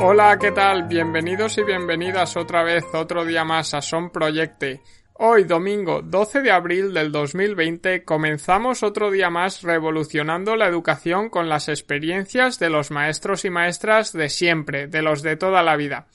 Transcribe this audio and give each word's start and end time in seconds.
Hola, 0.00 0.38
¿qué 0.38 0.52
tal? 0.52 0.84
Bienvenidos 0.84 1.58
y 1.58 1.64
bienvenidas 1.64 2.36
otra 2.36 2.62
vez 2.62 2.84
otro 2.94 3.24
día 3.24 3.44
más 3.44 3.74
a 3.74 3.82
Son 3.82 4.10
Proyecte. 4.10 4.80
Hoy, 5.14 5.42
domingo 5.42 6.02
12 6.02 6.42
de 6.42 6.52
abril 6.52 6.94
del 6.94 7.10
2020, 7.10 8.04
comenzamos 8.04 8.84
otro 8.84 9.10
día 9.10 9.28
más 9.28 9.62
revolucionando 9.62 10.54
la 10.54 10.68
educación 10.68 11.28
con 11.28 11.48
las 11.48 11.68
experiencias 11.68 12.60
de 12.60 12.70
los 12.70 12.92
maestros 12.92 13.44
y 13.44 13.50
maestras 13.50 14.12
de 14.12 14.28
siempre, 14.28 14.86
de 14.86 15.02
los 15.02 15.22
de 15.22 15.34
toda 15.34 15.64
la 15.64 15.74
vida. 15.74 16.06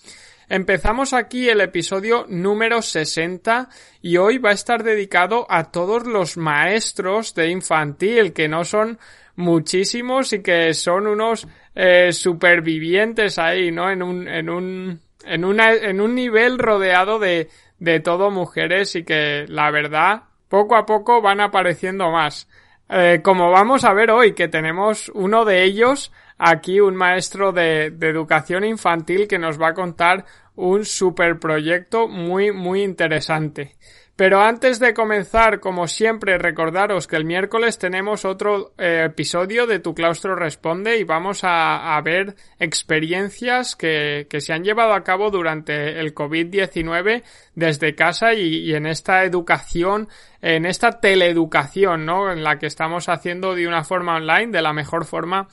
Empezamos 0.48 1.11
aquí 1.11 1.50
el 1.50 1.59
episodio 1.59 2.26
número 2.30 2.81
60 2.81 3.67
y 4.02 4.16
hoy 4.16 4.38
va 4.38 4.52
a 4.52 4.54
estar 4.54 4.84
dedicado 4.84 5.45
a 5.50 5.72
todos 5.72 6.06
los 6.06 6.38
maestros 6.38 7.34
de 7.34 7.50
infantil 7.50 8.31
que 8.31 8.48
no 8.48 8.64
son 8.64 8.98
muchísimos 9.36 10.31
y 10.34 10.42
que 10.42 10.73
son 10.73 11.08
unos 11.08 11.48
eh, 11.76 12.12
supervivientes 12.12 13.40
ahí, 13.40 13.72
¿no? 13.72 13.90
En 13.90 14.04
un, 14.04 14.28
en 14.28 14.50
un, 14.50 15.02
en 15.26 15.46
una, 15.46 15.74
en 15.74 16.02
un 16.02 16.16
nivel 16.16 16.60
rodeado 16.60 17.20
de, 17.20 17.50
de 17.80 18.00
todo 18.00 18.32
mujeres 18.32 18.96
y 18.96 19.04
que 19.04 19.46
la 19.48 19.72
verdad 19.72 20.24
poco 20.50 20.76
a 20.76 20.86
poco 20.86 21.22
van 21.22 21.42
apareciendo 21.42 22.12
más. 22.12 22.48
Eh, 22.90 23.22
como 23.24 23.50
vamos 23.50 23.86
a 23.86 23.94
ver 23.94 24.12
hoy, 24.12 24.34
que 24.34 24.48
tenemos 24.48 25.10
uno 25.16 25.46
de 25.46 25.64
ellos 25.64 26.12
aquí, 26.38 26.80
un 26.80 26.96
maestro 26.96 27.52
de, 27.52 27.90
de 27.92 28.10
educación 28.10 28.64
infantil 28.64 29.28
que 29.28 29.40
nos 29.40 29.60
va 29.60 29.70
a 29.70 29.74
contar 29.74 30.26
un 30.56 30.86
super 30.86 31.40
proyecto 31.40 32.08
muy, 32.08 32.52
muy 32.52 32.84
interesante. 32.84 33.76
Pero 34.16 34.42
antes 34.42 34.80
de 34.80 34.94
comenzar, 34.94 35.59
como 35.59 35.88
siempre, 35.88 36.38
recordaros 36.38 37.08
que 37.08 37.16
el 37.16 37.25
miércoles 37.25 37.80
tenemos 37.80 38.25
otro 38.25 38.73
eh, 38.78 39.05
episodio 39.05 39.66
de 39.66 39.80
Tu 39.80 39.95
Claustro 39.95 40.36
Responde 40.36 41.00
y 41.00 41.03
vamos 41.03 41.39
a, 41.42 42.00
ver 42.03 42.36
experiencias 42.59 43.75
que, 43.75 44.28
que, 44.30 44.39
se 44.39 44.53
han 44.53 44.64
llevado 44.64 44.94
a 44.94 45.03
cabo 45.03 45.31
durante 45.31 46.00
el 46.00 46.14
COVID-19 46.14 47.23
desde 47.55 47.95
casa 47.95 48.36
y, 48.36 48.75
en 48.75 48.86
esta 48.86 49.23
educación, 49.23 50.09
en 50.44 50.67
esta 50.67 51.00
teleeducación, 51.00 52.05
¿no? 52.05 52.31
En 52.31 52.44
la 52.44 52.59
que 52.59 52.67
estamos 52.67 53.09
haciendo 53.09 53.55
de 53.55 53.67
una 53.67 53.83
forma 53.83 54.17
online, 54.17 54.52
de 54.52 54.61
la 54.61 54.73
mejor 54.73 55.05
forma 55.05 55.48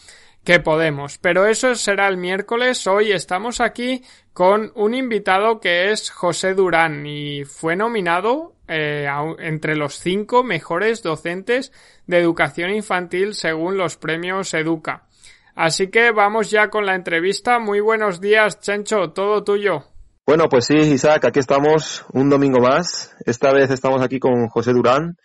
que 0.45 0.61
podemos. 0.61 1.19
Pero 1.19 1.47
eso 1.47 1.75
será 1.75 2.09
el 2.09 2.17
miércoles. 2.17 2.87
Hoy 2.87 3.13
estamos 3.13 3.61
aquí 3.61 4.03
con 4.33 4.73
un 4.75 4.95
invitado 4.95 5.61
que 5.61 5.91
es 5.91 6.11
José 6.11 6.55
Durán 6.55 7.07
y 7.07 7.45
fue 7.45 7.77
nominado 7.77 8.55
eh, 8.69 9.07
entre 9.39 9.77
los 9.77 9.95
cinco 9.95 10.43
mejores 10.45 11.03
docentes 11.03 11.73
de 12.07 12.19
educación 12.19 12.71
infantil 12.71 13.35
según 13.35 13.77
los 13.77 13.97
premios 13.97 14.55
Educa. 14.55 15.07
Así 15.55 15.89
que 15.89 16.13
vamos 16.13 16.51
ya 16.51 16.69
con 16.69 16.87
la 16.87 16.95
entrevista. 16.95 17.59
Muy 17.59 17.81
buenos 17.81 18.21
días, 18.21 18.61
Chencho, 18.61 19.11
todo 19.11 19.45
tuyo. 19.45 19.85
Bueno, 20.27 20.45
pues 20.49 20.67
sí, 20.67 20.77
Isaac, 20.77 21.25
aquí 21.25 21.41
estamos 21.41 22.05
un 22.13 22.31
domingo 22.31 22.61
más. 22.61 23.15
Esta 23.27 23.53
vez 23.53 23.71
estamos 23.71 24.01
aquí 24.01 24.21
con 24.21 24.47
José 24.49 24.73
Durán. 24.73 25.17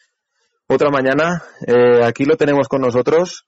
Otra 0.68 0.90
mañana. 0.90 1.44
Eh, 1.68 2.04
aquí 2.04 2.26
lo 2.26 2.38
tenemos 2.38 2.68
con 2.68 2.82
nosotros. 2.82 3.46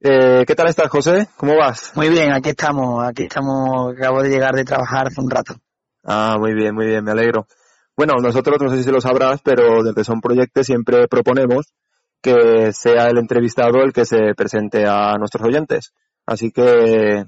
Eh, 0.00 0.44
¿Qué 0.46 0.54
tal 0.54 0.68
estás, 0.68 0.88
José? 0.88 1.28
¿Cómo 1.36 1.56
vas? 1.56 1.90
Muy 1.96 2.08
bien, 2.08 2.32
aquí 2.32 2.50
estamos, 2.50 3.04
aquí 3.04 3.24
estamos, 3.24 3.94
acabo 3.96 4.22
de 4.22 4.28
llegar 4.28 4.54
de 4.54 4.64
trabajar 4.64 5.08
hace 5.08 5.20
un 5.20 5.28
rato. 5.28 5.56
Ah, 6.04 6.36
muy 6.38 6.54
bien, 6.54 6.72
muy 6.72 6.86
bien, 6.86 7.02
me 7.02 7.10
alegro. 7.10 7.48
Bueno, 7.96 8.14
nosotros 8.22 8.58
no 8.60 8.68
sé 8.68 8.84
si 8.84 8.92
lo 8.92 9.00
sabrás, 9.00 9.40
pero 9.42 9.82
desde 9.82 10.04
Son 10.04 10.20
Proyectos 10.20 10.66
siempre 10.66 11.08
proponemos 11.08 11.74
que 12.22 12.72
sea 12.72 13.08
el 13.08 13.18
entrevistado 13.18 13.82
el 13.82 13.92
que 13.92 14.04
se 14.04 14.34
presente 14.36 14.86
a 14.86 15.14
nuestros 15.18 15.44
oyentes. 15.44 15.92
Así 16.26 16.52
que, 16.52 17.24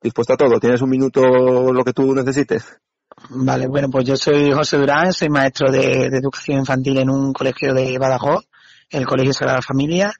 dispuesto 0.00 0.32
a 0.32 0.38
todo, 0.38 0.58
tienes 0.60 0.80
un 0.80 0.88
minuto 0.88 1.20
lo 1.74 1.84
que 1.84 1.92
tú 1.92 2.14
necesites. 2.14 2.78
Vale, 3.28 3.66
bueno, 3.66 3.88
pues 3.90 4.06
yo 4.06 4.16
soy 4.16 4.50
José 4.52 4.78
Durán, 4.78 5.12
soy 5.12 5.28
maestro 5.28 5.70
de, 5.70 6.08
de 6.08 6.18
educación 6.18 6.60
infantil 6.60 6.98
en 6.98 7.10
un 7.10 7.34
colegio 7.34 7.74
de 7.74 7.98
Badajoz, 7.98 8.46
el 8.88 9.06
Colegio 9.06 9.34
Sagrada 9.34 9.60
Familia, 9.60 10.14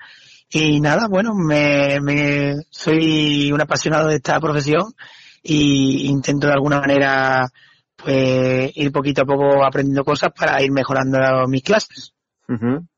y 0.50 0.80
nada, 0.80 1.08
bueno, 1.08 1.34
me, 1.34 2.00
me, 2.00 2.56
soy 2.70 3.52
un 3.52 3.60
apasionado 3.60 4.08
de 4.08 4.16
esta 4.16 4.40
profesión 4.40 4.94
y 5.42 6.08
intento 6.08 6.46
de 6.46 6.54
alguna 6.54 6.80
manera 6.80 7.48
pues 7.96 8.70
ir 8.76 8.92
poquito 8.92 9.22
a 9.22 9.26
poco 9.26 9.64
aprendiendo 9.64 10.04
cosas 10.04 10.30
para 10.32 10.62
ir 10.62 10.70
mejorando 10.70 11.18
mis 11.48 11.62
clases. 11.62 12.12
Uh 12.48 12.54
-huh. 12.54 12.88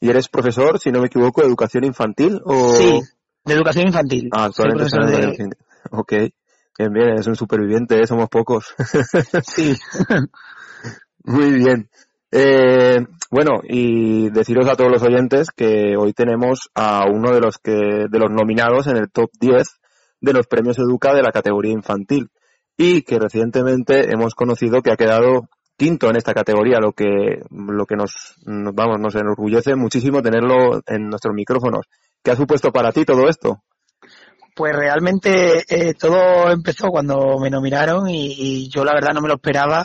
¿Y 0.00 0.08
eres 0.08 0.28
profesor, 0.28 0.78
si 0.78 0.92
no 0.92 1.00
me 1.00 1.08
equivoco, 1.08 1.40
de 1.40 1.48
educación 1.48 1.84
infantil? 1.84 2.40
O... 2.44 2.72
Sí, 2.74 3.00
de 3.44 3.54
educación 3.54 3.88
infantil. 3.88 4.28
Ah, 4.32 4.44
actualmente 4.44 4.84
profesor 4.90 5.06
de... 5.06 5.44
de... 5.44 5.56
Ok, 5.90 6.12
bien, 6.78 6.92
bien, 6.92 7.18
es 7.18 7.26
un 7.26 7.34
superviviente, 7.34 8.00
¿eh? 8.00 8.06
somos 8.06 8.28
pocos. 8.28 8.74
sí. 9.42 9.76
Muy 11.24 11.52
bien. 11.52 11.90
Eh, 12.30 12.98
bueno, 13.30 13.60
y 13.64 14.30
deciros 14.30 14.68
a 14.68 14.76
todos 14.76 14.90
los 14.90 15.02
oyentes 15.02 15.48
que 15.50 15.96
hoy 15.96 16.12
tenemos 16.12 16.70
a 16.74 17.04
uno 17.06 17.32
de 17.32 17.40
los 17.40 17.58
que, 17.58 18.06
de 18.10 18.18
los 18.18 18.30
nominados 18.30 18.86
en 18.86 18.96
el 18.96 19.10
top 19.10 19.30
10 19.40 19.66
de 20.20 20.32
los 20.32 20.46
premios 20.46 20.78
Educa 20.78 21.14
de 21.14 21.22
la 21.22 21.32
categoría 21.32 21.72
infantil. 21.72 22.30
Y 22.76 23.02
que 23.02 23.18
recientemente 23.18 24.12
hemos 24.12 24.34
conocido 24.34 24.82
que 24.82 24.92
ha 24.92 24.96
quedado 24.96 25.48
quinto 25.76 26.08
en 26.10 26.16
esta 26.16 26.34
categoría, 26.34 26.80
lo 26.80 26.92
que, 26.92 27.40
lo 27.50 27.86
que 27.86 27.96
nos, 27.96 28.34
vamos, 28.44 28.98
nos 28.98 29.14
enorgullece 29.14 29.74
muchísimo 29.74 30.22
tenerlo 30.22 30.80
en 30.86 31.08
nuestros 31.08 31.34
micrófonos. 31.34 31.86
¿Qué 32.22 32.32
ha 32.32 32.36
supuesto 32.36 32.72
para 32.72 32.92
ti 32.92 33.04
todo 33.04 33.28
esto? 33.28 33.62
Pues 34.54 34.74
realmente 34.74 35.64
eh, 35.68 35.94
todo 35.94 36.50
empezó 36.50 36.88
cuando 36.88 37.38
me 37.40 37.48
nominaron 37.48 38.08
y 38.08 38.68
yo 38.68 38.84
la 38.84 38.92
verdad 38.92 39.12
no 39.14 39.20
me 39.20 39.28
lo 39.28 39.34
esperaba 39.34 39.84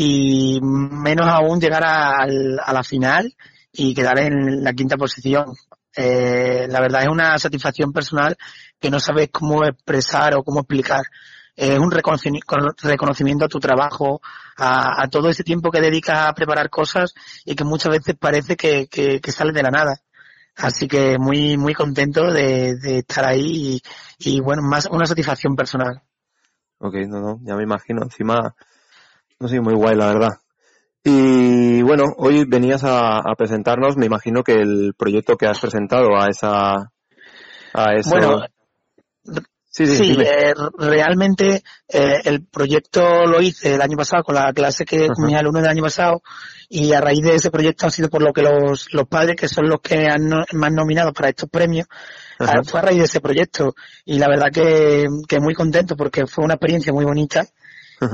y 0.00 0.60
menos 0.62 1.26
aún 1.26 1.60
llegar 1.60 1.84
a, 1.84 2.22
a 2.22 2.72
la 2.72 2.84
final 2.84 3.34
y 3.72 3.94
quedar 3.94 4.20
en 4.20 4.62
la 4.62 4.72
quinta 4.72 4.96
posición. 4.96 5.46
Eh, 5.96 6.68
la 6.70 6.80
verdad 6.80 7.02
es 7.02 7.08
una 7.08 7.36
satisfacción 7.36 7.92
personal 7.92 8.36
que 8.78 8.90
no 8.90 9.00
sabes 9.00 9.30
cómo 9.32 9.64
expresar 9.64 10.36
o 10.36 10.44
cómo 10.44 10.60
explicar. 10.60 11.02
Es 11.56 11.76
un 11.80 11.90
reconocimiento 11.90 13.44
a 13.44 13.48
tu 13.48 13.58
trabajo, 13.58 14.20
a, 14.56 15.08
todo 15.08 15.28
ese 15.28 15.42
tiempo 15.42 15.72
que 15.72 15.80
dedicas 15.80 16.28
a 16.28 16.32
preparar 16.32 16.70
cosas 16.70 17.12
y 17.44 17.56
que 17.56 17.64
muchas 17.64 17.90
veces 17.90 18.14
parece 18.14 18.54
que, 18.54 18.86
que, 18.86 19.32
sale 19.32 19.50
de 19.50 19.64
la 19.64 19.70
nada. 19.70 20.00
Así 20.54 20.86
que 20.86 21.18
muy, 21.18 21.56
muy 21.56 21.74
contento 21.74 22.32
de, 22.32 22.76
estar 22.98 23.24
ahí 23.24 23.82
y, 24.20 24.36
y, 24.36 24.40
bueno, 24.40 24.62
más 24.62 24.86
una 24.86 25.06
satisfacción 25.06 25.56
personal. 25.56 26.02
Ok, 26.78 26.94
no, 27.08 27.20
no, 27.20 27.40
ya 27.42 27.56
me 27.56 27.64
imagino. 27.64 28.04
Encima, 28.04 28.54
no 29.40 29.48
sé, 29.48 29.60
muy 29.60 29.74
guay, 29.74 29.96
la 29.96 30.06
verdad. 30.08 30.30
Y 31.04 31.82
bueno, 31.82 32.04
hoy 32.16 32.44
venías 32.44 32.84
a, 32.84 33.18
a, 33.18 33.34
presentarnos, 33.36 33.96
me 33.96 34.06
imagino 34.06 34.42
que 34.42 34.52
el 34.54 34.94
proyecto 34.96 35.36
que 35.36 35.46
has 35.46 35.60
presentado 35.60 36.16
a 36.18 36.26
esa... 36.28 36.92
A 37.72 37.94
eso... 37.94 38.10
Bueno, 38.10 38.42
Sí, 39.70 39.86
sí, 39.86 39.96
Sí, 39.96 40.16
eh, 40.20 40.54
realmente 40.76 41.62
eh, 41.88 42.20
el 42.24 42.46
proyecto 42.46 43.26
lo 43.26 43.40
hice 43.40 43.74
el 43.74 43.82
año 43.82 43.96
pasado 43.96 44.24
con 44.24 44.34
la 44.34 44.52
clase 44.52 44.84
que 44.84 45.04
Ajá. 45.04 45.12
mis 45.24 45.36
alumnos 45.36 45.62
del 45.62 45.70
año 45.70 45.82
pasado 45.84 46.20
y 46.68 46.92
a 46.92 47.00
raíz 47.00 47.22
de 47.22 47.36
ese 47.36 47.50
proyecto 47.52 47.86
ha 47.86 47.90
sido 47.90 48.08
por 48.08 48.22
lo 48.22 48.32
que 48.32 48.42
los, 48.42 48.92
los 48.92 49.06
padres, 49.06 49.36
que 49.36 49.46
son 49.46 49.68
los 49.68 49.80
que 49.80 50.06
han, 50.08 50.26
no- 50.26 50.44
me 50.52 50.66
han 50.66 50.74
nominado 50.74 51.12
para 51.12 51.28
estos 51.28 51.48
premios, 51.48 51.86
ah, 52.40 52.62
fue 52.66 52.80
a 52.80 52.84
raíz 52.84 52.98
de 52.98 53.04
ese 53.04 53.20
proyecto. 53.20 53.74
Y 54.04 54.18
la 54.18 54.28
verdad 54.28 54.48
que, 54.52 55.06
que 55.28 55.38
muy 55.38 55.54
contento 55.54 55.96
porque 55.96 56.26
fue 56.26 56.44
una 56.44 56.54
experiencia 56.54 56.92
muy 56.92 57.04
bonita 57.04 57.46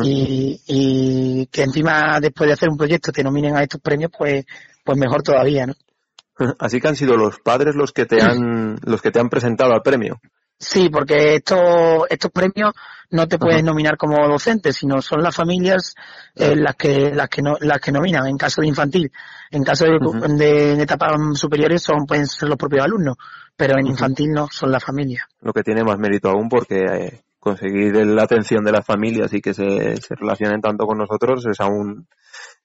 Y, 0.02 0.60
y 0.66 1.46
que 1.46 1.62
encima 1.62 2.19
después 2.20 2.48
de 2.48 2.54
hacer 2.54 2.70
un 2.70 2.78
proyecto 2.78 3.12
te 3.12 3.22
nominen 3.22 3.54
a 3.56 3.62
estos 3.62 3.81
premios 3.81 4.10
pues 4.16 4.44
pues 4.84 4.98
mejor 4.98 5.22
todavía, 5.22 5.66
¿no? 5.66 5.75
Así 6.58 6.81
que 6.81 6.88
han 6.88 6.96
sido 6.96 7.16
los 7.16 7.38
padres 7.40 7.75
los 7.75 7.92
que 7.92 8.06
te 8.06 8.22
han, 8.22 8.76
los 8.82 9.00
que 9.00 9.10
te 9.10 9.20
han 9.20 9.28
presentado 9.28 9.72
al 9.72 9.82
premio. 9.82 10.20
Sí, 10.58 10.88
porque 10.88 11.36
estos 11.36 12.06
estos 12.10 12.31
premios 12.31 12.72
no 13.10 13.28
te 13.28 13.38
puedes 13.38 13.58
Ajá. 13.58 13.66
nominar 13.66 13.96
como 13.96 14.26
docente, 14.28 14.72
sino 14.72 15.00
son 15.00 15.22
las 15.22 15.34
familias 15.34 15.94
eh, 16.34 16.56
las 16.56 16.75
que 16.75 17.12
las 17.14 17.28
que 17.28 17.42
no 17.42 17.56
las 17.60 17.81
que 17.81 17.92
nominan 17.92 18.26
en 18.26 18.36
caso 18.36 18.60
de 18.60 18.69
infantil. 18.69 19.12
En 19.50 19.62
caso 19.62 19.84
de, 19.84 20.36
de 20.36 20.72
en 20.72 20.81
etapas 20.81 21.12
superiores 21.34 21.82
son 21.82 22.06
pueden 22.06 22.26
ser 22.26 22.48
los 22.48 22.58
propios 22.58 22.84
alumnos, 22.84 23.16
pero 23.56 23.78
en 23.78 23.86
infantil 23.86 24.31
no 24.32 24.48
son 24.50 24.72
las 24.72 24.82
familias. 24.82 25.26
Lo 25.40 25.52
que 25.52 25.62
tiene 25.62 25.84
más 25.84 25.98
mérito 25.98 26.28
aún 26.28 26.48
porque 26.48 26.78
eh, 26.78 27.20
conseguir 27.44 27.94
la 28.06 28.23
atención 28.23 28.64
de 28.64 28.73
las 28.73 28.85
familias 28.87 29.32
y 29.35 29.41
que 29.43 29.52
se, 29.52 29.96
se 29.99 30.14
relacionen 30.14 30.62
tanto 30.62 30.87
con 30.87 30.96
nosotros 30.96 31.44
es 31.46 31.61
aún, 31.61 32.08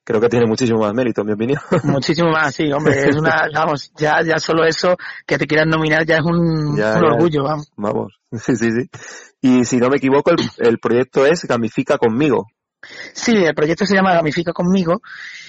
creo 0.06 0.22
que 0.22 0.30
tiene 0.30 0.46
muchísimo 0.46 0.80
más 0.80 0.94
mérito, 0.94 1.22
en 1.22 1.28
mi 1.28 1.34
opinión. 1.34 1.60
Muchísimo 1.84 2.32
más, 2.32 2.56
sí, 2.56 2.72
hombre, 2.72 3.10
es 3.10 3.16
una, 3.18 3.48
vamos, 3.54 3.92
ya 3.98 4.22
ya 4.24 4.40
solo 4.40 4.64
eso 4.64 4.96
que 5.28 5.38
te 5.38 5.46
quieran 5.46 5.70
nominar 5.70 6.06
ya 6.06 6.16
es 6.16 6.24
un, 6.24 6.78
Ya, 6.78 6.94
un 6.96 7.02
ya. 7.02 7.08
orgullo, 7.08 7.44
vamos. 7.44 7.68
Vamos, 7.76 8.20
sí, 8.32 8.56
sí, 8.56 8.72
sí. 8.72 8.90
Y 9.42 9.66
si 9.66 9.78
no 9.78 9.90
me 9.90 9.98
equivoco, 9.98 10.32
el, 10.32 10.38
el 10.58 10.80
proyecto 10.80 11.26
es 11.26 11.44
Gamifica 11.46 11.98
conmigo. 11.98 12.48
Sí, 13.14 13.36
el 13.36 13.54
proyecto 13.54 13.86
se 13.86 13.94
llama 13.96 14.14
Gamifica 14.14 14.54
conmigo 14.54 15.02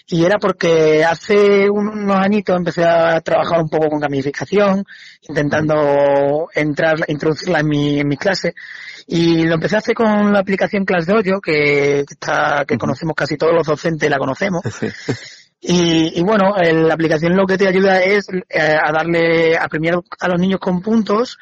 y 0.09 0.25
era 0.25 0.39
porque 0.41 1.05
hace 1.05 1.71
unos 1.71 2.17
añitos 2.17 2.57
empecé 2.57 2.83
a 2.85 3.21
trabajar 3.21 3.61
un 3.61 3.69
poco 3.69 3.89
con 3.89 4.01
gamificación, 4.01 4.85
intentando 5.29 6.49
entrar, 6.53 6.97
introducirla 7.07 7.61
en 7.61 7.69
mi, 7.69 8.01
en 8.01 8.09
mi 8.09 8.17
clase 8.17 8.55
y 9.13 9.43
lo 9.43 9.55
empecé 9.55 9.75
a 9.75 9.79
hacer 9.81 9.95
con 9.95 10.33
la 10.33 10.39
aplicación 10.39 10.85
ClassDojo 10.85 11.41
que 11.41 12.01
está, 12.01 12.65
que 12.67 12.79
conocemos 12.79 13.15
casi 13.17 13.37
todos 13.37 13.53
los 13.53 13.67
docentes 13.67 14.09
la 14.09 14.19
conocemos 14.19 14.63
Sí. 14.73 14.87
y, 15.61 16.19
y 16.21 16.23
bueno, 16.23 16.55
el- 16.57 16.87
la 16.87 16.95
aplicación 16.95 17.37
lo 17.37 17.45
que 17.45 17.59
te 17.59 17.67
ayuda 17.67 18.01
es 18.03 18.27
eh, 18.49 18.77
a 18.81 18.93
darle, 18.93 19.57
a 19.59 19.67
premiar 19.69 19.97
a 20.21 20.29
los 20.29 20.41
niños 20.41 20.61
con 20.61 20.81
puntos 20.81 21.39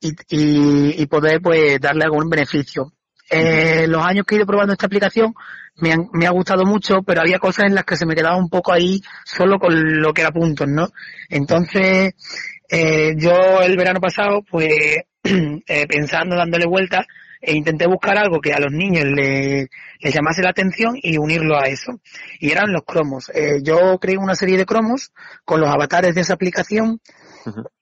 y, 0.00 0.12
y, 0.30 1.02
y 1.02 1.06
poder 1.06 1.40
pues 1.42 1.78
darle 1.80 2.04
algún 2.04 2.28
beneficio. 2.30 2.92
Eh, 3.30 3.86
los 3.88 4.04
años 4.04 4.24
que 4.26 4.34
he 4.34 4.38
ido 4.38 4.46
probando 4.46 4.72
esta 4.72 4.86
aplicación 4.86 5.34
me, 5.76 5.92
han- 5.92 6.08
me 6.14 6.26
ha 6.26 6.30
gustado 6.30 6.64
mucho, 6.64 7.02
pero 7.06 7.20
había 7.20 7.38
cosas 7.38 7.66
en 7.66 7.74
las 7.74 7.84
que 7.84 7.96
se 7.96 8.06
me 8.06 8.14
quedaba 8.14 8.36
un 8.36 8.48
poco 8.48 8.72
ahí 8.72 9.00
solo 9.24 9.58
con 9.58 10.00
lo 10.00 10.12
que 10.14 10.22
era 10.22 10.30
puntos, 10.32 10.66
¿no? 10.66 10.88
Entonces, 11.28 12.14
eh, 12.70 13.12
yo 13.18 13.60
el 13.62 13.76
verano 13.76 14.00
pasado, 14.00 14.42
pues, 14.50 14.72
eh, 15.66 15.86
pensando, 15.86 16.36
dándole 16.36 16.66
vueltas, 16.66 17.06
e 17.40 17.54
intenté 17.54 17.86
buscar 17.86 18.16
algo 18.16 18.40
que 18.40 18.52
a 18.52 18.60
los 18.60 18.70
niños 18.70 19.04
le, 19.04 19.68
les 19.98 20.14
llamase 20.14 20.42
la 20.42 20.50
atención 20.50 20.94
y 21.02 21.18
unirlo 21.18 21.58
a 21.58 21.64
eso. 21.64 22.00
Y 22.38 22.50
eran 22.52 22.72
los 22.72 22.82
cromos. 22.84 23.30
Eh, 23.34 23.60
yo 23.62 23.98
creé 23.98 24.16
una 24.16 24.36
serie 24.36 24.56
de 24.56 24.64
cromos 24.64 25.12
con 25.44 25.60
los 25.60 25.68
avatares 25.68 26.14
de 26.14 26.20
esa 26.20 26.34
aplicación 26.34 27.00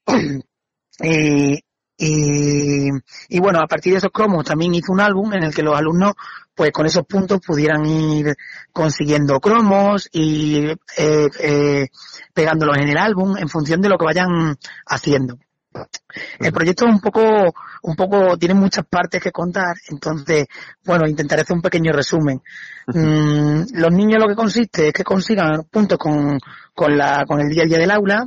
y, 1.02 1.62
y, 1.98 2.88
y 3.28 3.40
bueno, 3.40 3.60
a 3.60 3.66
partir 3.66 3.92
de 3.92 3.98
esos 3.98 4.10
cromos 4.10 4.46
también 4.46 4.75
hice 4.75 4.90
un 4.90 5.00
álbum 5.00 5.34
en 5.34 5.42
el 5.42 5.54
que 5.54 5.62
los 5.62 5.76
alumnos, 5.76 6.14
pues 6.54 6.72
con 6.72 6.87
esos 6.87 7.04
puntos 7.04 7.40
pudieran 7.46 7.84
ir 7.84 8.34
consiguiendo 8.72 9.38
cromos 9.40 10.08
y 10.10 10.70
eh, 10.96 11.28
eh, 11.38 11.88
pegándolos 12.32 12.78
en 12.78 12.88
el 12.88 12.96
álbum 12.96 13.37
en 13.37 13.50
función 13.50 13.82
de 13.82 13.90
lo 13.90 13.98
que 13.98 14.06
vayan 14.06 14.56
haciendo. 14.87 15.38
El 16.38 16.52
proyecto 16.52 16.87
es 16.87 16.93
un 16.93 17.00
poco, 17.00 17.22
un 17.82 17.94
poco, 17.94 18.37
tiene 18.37 18.55
muchas 18.55 18.84
partes 18.87 19.22
que 19.22 19.31
contar, 19.31 19.76
entonces, 19.88 20.46
bueno, 20.84 21.06
intentaré 21.06 21.43
hacer 21.43 21.55
un 21.55 21.62
pequeño 21.62 21.93
resumen. 21.93 22.43
Mm, 22.88 23.62
los 23.75 23.93
niños 23.93 24.20
lo 24.20 24.28
que 24.28 24.34
consiste 24.34 24.88
es 24.88 24.93
que 24.93 25.05
consigan 25.05 25.64
puntos 25.70 25.99
con, 25.99 26.38
con 26.75 26.96
la, 26.96 27.25
con 27.26 27.40
el 27.40 27.49
día 27.49 27.62
a 27.62 27.67
día 27.67 27.78
del 27.78 27.90
aula, 27.93 28.26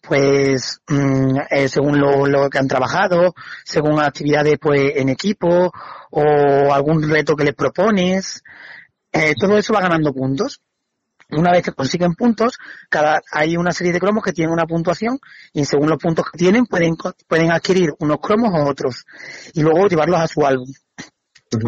pues 0.00 0.80
mm, 0.88 1.38
eh, 1.50 1.68
según 1.68 2.00
lo, 2.00 2.26
lo 2.26 2.50
que 2.50 2.58
han 2.58 2.68
trabajado, 2.68 3.34
según 3.64 4.00
actividades 4.00 4.58
pues 4.60 4.92
en 4.96 5.10
equipo 5.10 5.70
o 6.10 6.72
algún 6.72 7.08
reto 7.08 7.36
que 7.36 7.44
les 7.44 7.54
propones, 7.54 8.42
eh, 9.12 9.34
todo 9.38 9.58
eso 9.58 9.72
va 9.74 9.80
ganando 9.80 10.12
puntos. 10.12 10.60
Una 11.32 11.52
vez 11.52 11.62
que 11.62 11.72
consiguen 11.72 12.14
puntos, 12.14 12.58
cada 12.88 13.20
hay 13.32 13.56
una 13.56 13.72
serie 13.72 13.92
de 13.92 14.00
cromos 14.00 14.24
que 14.24 14.32
tienen 14.32 14.52
una 14.52 14.66
puntuación 14.66 15.18
y 15.52 15.64
según 15.64 15.88
los 15.88 15.98
puntos 15.98 16.26
que 16.30 16.38
tienen 16.38 16.66
pueden 16.66 16.96
pueden 17.28 17.52
adquirir 17.52 17.90
unos 17.98 18.18
cromos 18.20 18.50
o 18.52 18.68
otros 18.68 19.06
y 19.54 19.62
luego 19.62 19.86
llevarlos 19.86 20.20
a 20.20 20.26
su 20.26 20.44
álbum. 20.44 20.66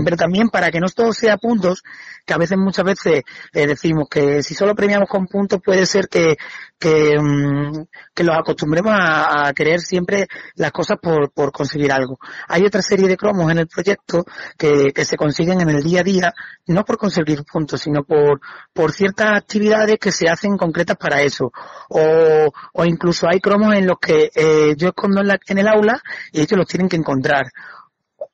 Pero 0.04 0.16
también 0.16 0.48
para 0.48 0.70
que 0.70 0.78
no 0.78 0.86
todo 0.88 1.12
sea 1.12 1.36
puntos, 1.38 1.82
que 2.24 2.32
a 2.34 2.38
veces 2.38 2.56
muchas 2.56 2.84
veces 2.84 3.22
eh, 3.52 3.66
decimos 3.66 4.06
que 4.08 4.42
si 4.44 4.54
solo 4.54 4.76
premiamos 4.76 5.08
con 5.08 5.26
puntos 5.26 5.60
puede 5.64 5.86
ser 5.86 6.08
que 6.08 6.36
que, 6.78 7.16
mm, 7.18 7.84
que 8.14 8.24
los 8.24 8.36
acostumbremos 8.36 8.92
a, 8.92 9.46
a 9.48 9.52
querer 9.52 9.80
siempre 9.80 10.26
las 10.56 10.72
cosas 10.72 10.98
por, 11.00 11.30
por 11.32 11.52
conseguir 11.52 11.92
algo. 11.92 12.18
Hay 12.48 12.64
otra 12.64 12.82
serie 12.82 13.06
de 13.08 13.16
cromos 13.16 13.50
en 13.52 13.58
el 13.58 13.68
proyecto 13.68 14.24
que, 14.58 14.92
que 14.92 15.04
se 15.04 15.16
consiguen 15.16 15.60
en 15.60 15.70
el 15.70 15.82
día 15.82 16.00
a 16.00 16.04
día, 16.04 16.32
no 16.66 16.84
por 16.84 16.98
conseguir 16.98 17.44
puntos, 17.44 17.80
sino 17.82 18.02
por, 18.04 18.40
por 18.72 18.90
ciertas 18.92 19.32
actividades 19.36 19.98
que 20.00 20.10
se 20.12 20.28
hacen 20.28 20.56
concretas 20.56 20.96
para 20.96 21.22
eso. 21.22 21.52
O, 21.88 22.52
o 22.72 22.84
incluso 22.84 23.26
hay 23.28 23.38
cromos 23.40 23.74
en 23.74 23.86
los 23.86 23.98
que 24.00 24.30
eh, 24.34 24.74
yo 24.76 24.88
escondo 24.88 25.20
en, 25.20 25.28
la- 25.28 25.38
en 25.46 25.58
el 25.58 25.68
aula 25.68 26.00
y 26.32 26.40
ellos 26.40 26.58
los 26.58 26.66
tienen 26.66 26.88
que 26.88 26.96
encontrar 26.96 27.44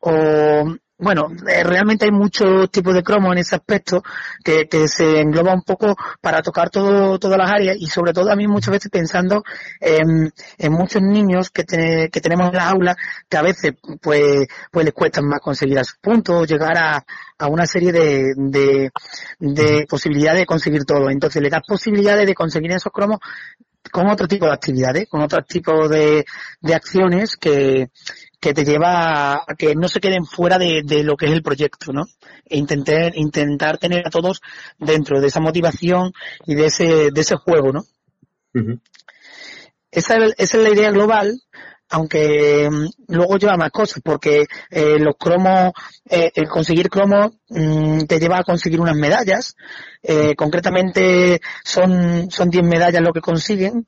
o 0.00 0.74
bueno, 0.98 1.28
eh, 1.46 1.62
realmente 1.62 2.06
hay 2.06 2.10
muchos 2.10 2.70
tipos 2.70 2.92
de 2.92 3.04
cromos 3.04 3.32
en 3.32 3.38
ese 3.38 3.54
aspecto 3.54 4.02
que, 4.44 4.68
que 4.68 4.88
se 4.88 5.20
engloba 5.20 5.54
un 5.54 5.62
poco 5.62 5.94
para 6.20 6.42
tocar 6.42 6.70
todo, 6.70 7.18
todas 7.20 7.38
las 7.38 7.50
áreas 7.50 7.76
y 7.78 7.86
sobre 7.86 8.12
todo 8.12 8.32
a 8.32 8.36
mí 8.36 8.48
muchas 8.48 8.72
veces 8.72 8.90
pensando 8.90 9.44
en, 9.80 10.32
en 10.58 10.72
muchos 10.72 11.00
niños 11.00 11.50
que, 11.50 11.62
te- 11.62 12.08
que 12.10 12.20
tenemos 12.20 12.48
en 12.48 12.54
las 12.56 12.72
aulas 12.72 12.96
que 13.28 13.36
a 13.36 13.42
veces 13.42 13.74
pues, 14.00 14.46
pues 14.72 14.84
les 14.84 14.94
cuesta 14.94 15.22
más 15.22 15.40
conseguir 15.40 15.78
a 15.78 15.84
sus 15.84 15.98
puntos, 15.98 16.48
llegar 16.48 16.76
a, 16.76 17.04
a 17.38 17.46
una 17.46 17.66
serie 17.66 17.92
de, 17.92 18.32
de, 18.36 18.90
de 19.38 19.86
posibilidades 19.88 20.40
de 20.40 20.46
conseguir 20.46 20.84
todo. 20.84 21.10
Entonces 21.10 21.40
le 21.40 21.48
das 21.50 21.62
posibilidades 21.66 22.26
de 22.26 22.34
conseguir 22.34 22.72
esos 22.72 22.92
cromos 22.92 23.18
con 23.92 24.08
otro 24.08 24.26
tipo 24.26 24.46
de 24.46 24.52
actividades, 24.52 25.08
con 25.08 25.22
otro 25.22 25.42
tipo 25.44 25.88
de, 25.88 26.24
de 26.60 26.74
acciones 26.74 27.36
que, 27.36 27.88
que 28.40 28.54
te 28.54 28.64
lleva 28.64 29.34
a 29.34 29.54
que 29.56 29.74
no 29.74 29.88
se 29.88 30.00
queden 30.00 30.24
fuera 30.24 30.58
de, 30.58 30.82
de 30.84 31.02
lo 31.02 31.16
que 31.16 31.26
es 31.26 31.32
el 31.32 31.42
proyecto, 31.42 31.92
¿no? 31.92 32.04
E 32.44 32.56
intentar, 32.56 33.16
intentar 33.16 33.78
tener 33.78 34.06
a 34.06 34.10
todos 34.10 34.40
dentro 34.78 35.20
de 35.20 35.26
esa 35.26 35.40
motivación 35.40 36.12
y 36.46 36.54
de 36.54 36.66
ese, 36.66 37.10
de 37.10 37.20
ese 37.20 37.36
juego, 37.36 37.72
¿no? 37.72 37.84
Esa, 39.90 40.16
es- 40.18 40.34
esa 40.38 40.58
es 40.58 40.62
la 40.62 40.70
idea 40.70 40.90
global, 40.90 41.40
aunque 41.90 42.68
mm, 42.70 42.86
luego 43.14 43.38
lleva 43.38 43.56
más 43.56 43.70
cosas, 43.70 44.02
porque 44.04 44.46
eh, 44.70 44.98
los 44.98 45.16
cromos, 45.18 45.72
eh, 46.10 46.30
el 46.34 46.48
conseguir 46.48 46.88
cromos 46.90 47.32
mm, 47.48 48.00
te 48.06 48.18
lleva 48.18 48.38
a 48.38 48.44
conseguir 48.44 48.80
unas 48.80 48.96
medallas, 48.96 49.56
eh, 50.02 50.34
concretamente 50.36 51.40
son, 51.64 52.30
son 52.30 52.50
10 52.50 52.64
medallas 52.64 53.02
lo 53.02 53.12
que 53.12 53.20
consiguen, 53.20 53.84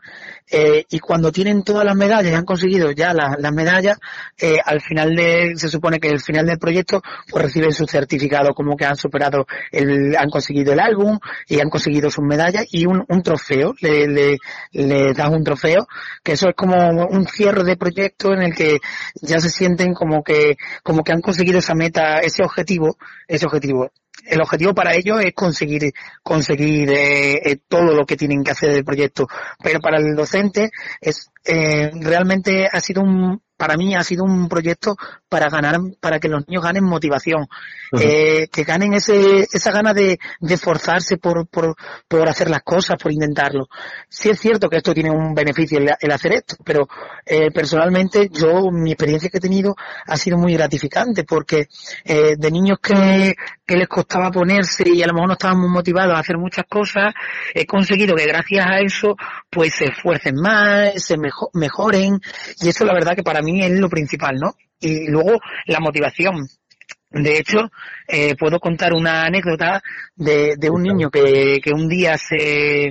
eh, 0.50 0.85
y 0.91 0.99
cuando 0.99 1.31
tienen 1.31 1.62
todas 1.62 1.85
las 1.85 1.95
medallas 1.95 2.33
y 2.33 2.35
han 2.35 2.45
conseguido 2.45 2.91
ya 2.91 3.15
la- 3.15 3.37
las 3.39 3.53
medallas, 3.53 3.99
eh, 4.41 4.59
al 4.65 4.81
final 4.81 5.15
de, 5.15 5.53
se 5.57 5.69
supone 5.69 6.00
que 6.00 6.09
al 6.09 6.21
final 6.21 6.47
del 6.47 6.59
proyecto, 6.59 7.00
pues 7.31 7.45
reciben 7.45 7.73
su 7.73 7.87
certificado 7.87 8.53
como 8.55 8.77
que 8.77 8.85
han 8.85 8.97
superado 8.97 9.47
el, 9.71 10.17
han 10.17 10.29
conseguido 10.31 10.73
el 10.73 10.81
álbum 10.81 11.19
y 11.47 11.61
han 11.61 11.71
conseguido 11.71 12.11
sus 12.11 12.25
medallas 12.25 12.67
y 12.73 12.87
un, 12.87 13.05
un 13.09 13.23
trofeo, 13.23 13.75
le, 13.81 14.09
le, 14.09 14.39
le 14.73 15.12
das 15.15 15.31
un 15.31 15.45
trofeo, 15.45 15.87
que 16.25 16.33
eso 16.33 16.49
es 16.49 16.55
como 16.57 17.07
un 17.07 17.27
cierre 17.29 17.62
de 17.62 17.77
proyecto 17.77 18.33
en 18.33 18.43
el 18.43 18.55
que 18.55 18.79
ya 19.23 19.39
se 19.39 19.50
sienten 19.50 19.95
como 19.95 20.25
que, 20.25 20.57
como 20.83 21.05
que 21.05 21.12
han 21.12 21.21
conseguido 21.21 21.59
esa 21.61 21.75
meta, 21.75 22.10
ese 22.19 22.43
objetivo, 22.43 22.97
ese 23.26 23.47
objetivo. 23.47 23.90
El 24.26 24.40
objetivo 24.43 24.75
para 24.75 24.95
ellos 24.95 25.23
es 25.25 25.33
conseguir, 25.33 25.93
conseguir 26.23 26.90
eh, 26.90 27.40
eh, 27.45 27.59
todo 27.69 27.95
lo 27.95 28.05
que 28.05 28.17
tienen 28.17 28.45
que 28.45 28.50
hacer 28.50 28.73
del 28.73 28.85
proyecto. 28.85 29.26
Pero 29.62 29.81
para 29.81 29.99
el 29.99 30.14
docente 30.14 30.71
es, 31.00 31.31
eh, 31.45 31.90
realmente 31.95 32.69
ha 32.71 32.81
sido 32.81 33.02
un, 33.02 33.40
para 33.61 33.76
mí 33.76 33.95
ha 33.95 34.02
sido 34.02 34.25
un 34.25 34.49
proyecto 34.49 34.97
para 35.29 35.50
ganar, 35.50 35.79
para 36.00 36.19
que 36.19 36.29
los 36.31 36.49
niños 36.49 36.64
ganen 36.64 36.83
motivación, 36.83 37.47
eh, 38.00 38.49
que 38.50 38.64
ganen 38.64 38.95
ese, 38.95 39.47
esa 39.52 39.71
gana 39.71 39.93
de, 39.93 40.19
de 40.40 40.55
esforzarse 40.55 41.19
por, 41.19 41.47
por, 41.47 41.76
por 42.09 42.26
hacer 42.26 42.49
las 42.49 42.62
cosas, 42.62 42.97
por 42.97 43.12
intentarlo. 43.12 43.69
Sí 44.09 44.31
es 44.31 44.40
cierto 44.40 44.71
que 44.71 44.79
esto 44.79 44.95
tiene 44.95 45.11
un 45.11 45.35
beneficio 45.35 45.79
el, 45.79 46.11
hacer 46.11 46.33
esto, 46.33 46.57
pero 46.64 46.88
eh, 47.26 47.50
personalmente 47.50 48.31
yo, 48.33 48.71
mi 48.73 48.93
experiencia 48.93 49.29
que 49.29 49.37
he 49.37 49.43
tenido 49.43 49.76
ha 50.07 50.17
sido 50.17 50.38
muy 50.38 50.55
gratificante 50.55 51.25
porque 51.25 51.69
eh, 52.07 52.37
de 52.38 52.50
niños 52.50 52.79
que, 52.83 53.35
que 53.67 53.76
les 53.76 53.88
costaba 53.88 54.31
ponerse 54.31 54.88
y 54.88 55.02
a 55.02 55.07
lo 55.07 55.12
mejor 55.12 55.29
no 55.29 55.35
estaban 55.35 55.61
muy 55.61 55.69
motivados 55.69 56.17
a 56.17 56.21
hacer 56.21 56.38
muchas 56.38 56.64
cosas, 56.67 57.12
he 57.55 57.67
conseguido 57.67 58.17
que 58.17 58.25
gracias 58.25 58.67
a 58.67 58.81
eso 58.81 59.17
pues 59.50 59.75
se 59.75 59.85
esfuercen 59.87 60.37
más, 60.37 60.95
se 61.05 61.17
mejoren. 61.52 62.21
Y 62.62 62.69
eso 62.69 62.85
la 62.85 62.95
verdad 62.95 63.14
que 63.14 63.23
para 63.23 63.43
mí 63.43 63.50
es 63.59 63.71
lo 63.73 63.88
principal, 63.88 64.37
¿no? 64.37 64.54
Y 64.80 65.11
luego 65.11 65.40
la 65.66 65.80
motivación. 65.80 66.47
De 67.11 67.38
hecho, 67.38 67.71
eh, 68.07 68.37
puedo 68.37 68.61
contar 68.61 68.92
una 68.92 69.25
anécdota 69.25 69.83
de, 70.14 70.54
de 70.57 70.71
un 70.71 70.83
niño 70.83 71.11
que, 71.11 71.61
que 71.62 71.73
un 71.73 71.88
día 71.88 72.16
se, 72.16 72.90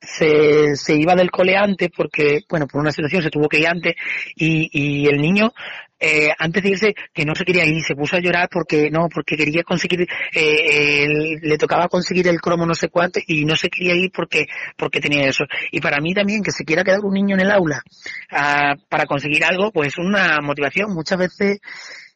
se, 0.00 0.76
se 0.76 0.94
iba 0.94 1.16
del 1.16 1.30
cole 1.30 1.56
antes 1.56 1.90
porque, 1.94 2.42
bueno, 2.48 2.66
por 2.68 2.80
una 2.80 2.92
situación 2.92 3.22
se 3.22 3.30
tuvo 3.30 3.48
que 3.48 3.58
ir 3.58 3.66
antes 3.66 3.94
y, 4.36 4.70
y 4.72 5.08
el 5.08 5.20
niño 5.20 5.52
eh, 6.00 6.30
antes 6.38 6.62
de 6.62 6.68
irse 6.68 6.94
que 7.12 7.24
no 7.24 7.34
se 7.34 7.44
quería 7.44 7.64
ir, 7.64 7.82
se 7.82 7.94
puso 7.94 8.16
a 8.16 8.20
llorar 8.20 8.48
porque 8.50 8.90
no, 8.90 9.08
porque 9.08 9.36
quería 9.36 9.62
conseguir, 9.62 10.06
eh, 10.32 11.06
le 11.40 11.58
tocaba 11.58 11.88
conseguir 11.88 12.28
el 12.28 12.40
cromo 12.40 12.66
no 12.66 12.74
sé 12.74 12.88
cuánto 12.88 13.20
y 13.26 13.44
no 13.44 13.56
se 13.56 13.68
quería 13.68 13.94
ir 13.94 14.10
porque, 14.12 14.46
porque 14.76 15.00
tenía 15.00 15.28
eso. 15.28 15.44
Y 15.72 15.80
para 15.80 16.00
mí 16.00 16.14
también 16.14 16.42
que 16.42 16.52
se 16.52 16.64
quiera 16.64 16.84
quedar 16.84 17.00
un 17.00 17.14
niño 17.14 17.34
en 17.34 17.40
el 17.40 17.50
aula 17.50 17.82
ah, 18.30 18.74
para 18.88 19.06
conseguir 19.06 19.44
algo, 19.44 19.72
pues 19.72 19.98
una 19.98 20.38
motivación. 20.40 20.92
Muchas 20.92 21.18
veces 21.18 21.60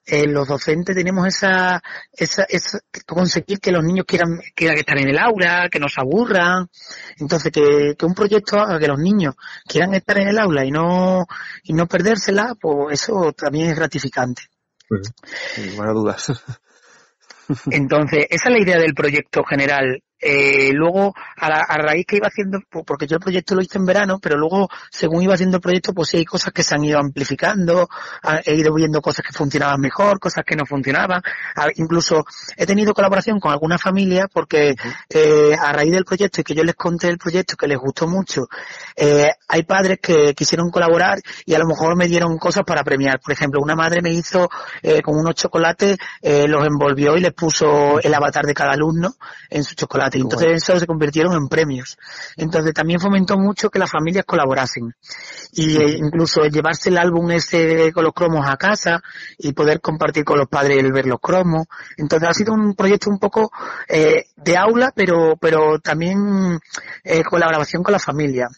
eh, 0.04 0.26
los 0.26 0.48
docentes 0.48 0.96
tenemos 0.96 1.26
esa, 1.26 1.82
esa, 2.12 2.44
esa, 2.48 2.80
conseguir 3.06 3.60
que 3.60 3.70
los 3.70 3.84
niños 3.84 4.04
quieran, 4.06 4.40
quieran 4.54 4.78
estar 4.78 4.98
en 4.98 5.08
el 5.08 5.18
aula, 5.18 5.68
que 5.70 5.78
no 5.78 5.88
se 5.88 6.00
aburran. 6.00 6.68
Entonces, 7.18 7.52
que, 7.52 7.94
que 7.96 8.06
un 8.06 8.14
proyecto 8.14 8.58
haga 8.58 8.78
que 8.78 8.88
los 8.88 8.98
niños 8.98 9.34
quieran 9.66 9.94
estar 9.94 10.18
en 10.18 10.28
el 10.28 10.38
aula 10.38 10.64
y 10.64 10.70
no, 10.70 11.26
y 11.62 11.72
no 11.72 11.86
perdérsela, 11.86 12.54
pues 12.60 13.02
eso 13.02 13.32
también 13.32 13.70
es 13.70 13.76
gratificante. 13.76 14.42
Pues, 14.88 15.12
buenas 15.76 15.94
dudas. 15.94 16.32
Entonces, 17.70 18.26
esa 18.30 18.48
es 18.48 18.52
la 18.52 18.60
idea 18.60 18.78
del 18.78 18.94
proyecto 18.94 19.44
general. 19.44 20.02
Eh, 20.24 20.70
luego, 20.72 21.14
a, 21.36 21.46
a, 21.46 21.78
raíz 21.78 22.06
que 22.06 22.16
iba 22.16 22.28
haciendo, 22.28 22.60
porque 22.86 23.08
yo 23.08 23.16
el 23.16 23.20
proyecto 23.20 23.56
lo 23.56 23.62
hice 23.62 23.78
en 23.78 23.84
verano, 23.84 24.20
pero 24.20 24.38
luego, 24.38 24.68
según 24.88 25.22
iba 25.22 25.34
haciendo 25.34 25.56
el 25.56 25.60
proyecto, 25.60 25.92
pues 25.92 26.10
sí 26.10 26.18
hay 26.18 26.24
cosas 26.24 26.52
que 26.52 26.62
se 26.62 26.76
han 26.76 26.84
ido 26.84 27.00
amplificando, 27.00 27.88
he 28.44 28.54
ido 28.54 28.72
viendo 28.72 29.02
cosas 29.02 29.26
que 29.26 29.32
funcionaban 29.32 29.80
mejor, 29.80 30.20
cosas 30.20 30.44
que 30.46 30.54
no 30.54 30.64
funcionaban. 30.64 31.22
incluso 31.74 32.24
he 32.56 32.66
tenido 32.66 32.94
colaboración 32.94 33.40
con 33.40 33.50
alguna 33.50 33.78
familia 33.78 34.28
porque 34.32 34.76
eh, 35.08 35.56
a 35.60 35.72
raíz 35.72 35.90
del 35.90 36.04
proyecto 36.04 36.40
y 36.40 36.44
que 36.44 36.54
yo 36.54 36.62
les 36.62 36.76
conté 36.76 37.08
el 37.08 37.18
proyecto 37.18 37.56
que 37.56 37.66
les 37.66 37.78
gustó 37.78 38.06
mucho, 38.06 38.46
eh, 38.96 39.28
hay 39.48 39.62
padres 39.64 39.98
que 40.00 40.34
quisieron 40.34 40.70
colaborar 40.70 41.18
y 41.44 41.54
a 41.54 41.58
lo 41.58 41.66
mejor 41.66 41.96
me 41.96 42.06
dieron 42.06 42.38
cosas 42.38 42.64
para 42.64 42.84
premiar. 42.84 43.20
Por 43.20 43.32
ejemplo, 43.32 43.60
una 43.60 43.74
madre 43.74 44.00
me 44.02 44.10
hizo 44.10 44.48
eh, 44.82 45.02
con 45.02 45.18
unos 45.18 45.34
chocolates, 45.34 45.98
eh, 46.20 46.46
los 46.46 46.64
envolvió 46.66 47.16
y 47.16 47.20
les 47.20 47.32
puso 47.32 48.00
el 48.00 48.14
avatar 48.14 48.46
de 48.46 48.54
cada 48.54 48.72
alumno 48.72 49.14
en 49.50 49.64
su 49.64 49.74
chocolate 49.74 50.11
entonces 50.18 50.62
eso 50.62 50.78
se 50.78 50.86
convirtieron 50.86 51.34
en 51.34 51.48
premios. 51.48 51.98
Entonces 52.36 52.74
también 52.74 53.00
fomentó 53.00 53.38
mucho 53.38 53.70
que 53.70 53.78
las 53.78 53.90
familias 53.90 54.24
colaborasen. 54.24 54.94
Y 55.52 55.76
eh, 55.76 55.96
incluso 55.98 56.42
llevarse 56.46 56.88
el 56.88 56.98
álbum 56.98 57.30
ese 57.30 57.92
con 57.92 58.04
los 58.04 58.12
cromos 58.12 58.46
a 58.48 58.56
casa 58.56 59.02
y 59.38 59.52
poder 59.52 59.80
compartir 59.80 60.24
con 60.24 60.38
los 60.38 60.48
padres 60.48 60.78
el 60.78 60.92
ver 60.92 61.06
los 61.06 61.20
cromos. 61.20 61.66
Entonces 61.96 62.28
ha 62.28 62.34
sido 62.34 62.54
un 62.54 62.74
proyecto 62.74 63.10
un 63.10 63.18
poco 63.18 63.50
eh, 63.88 64.26
de 64.36 64.56
aula, 64.56 64.92
pero, 64.94 65.36
pero 65.40 65.78
también 65.78 66.58
eh, 67.04 67.22
colaboración 67.22 67.82
con 67.82 67.92
la 67.92 67.98
familia. 67.98 68.48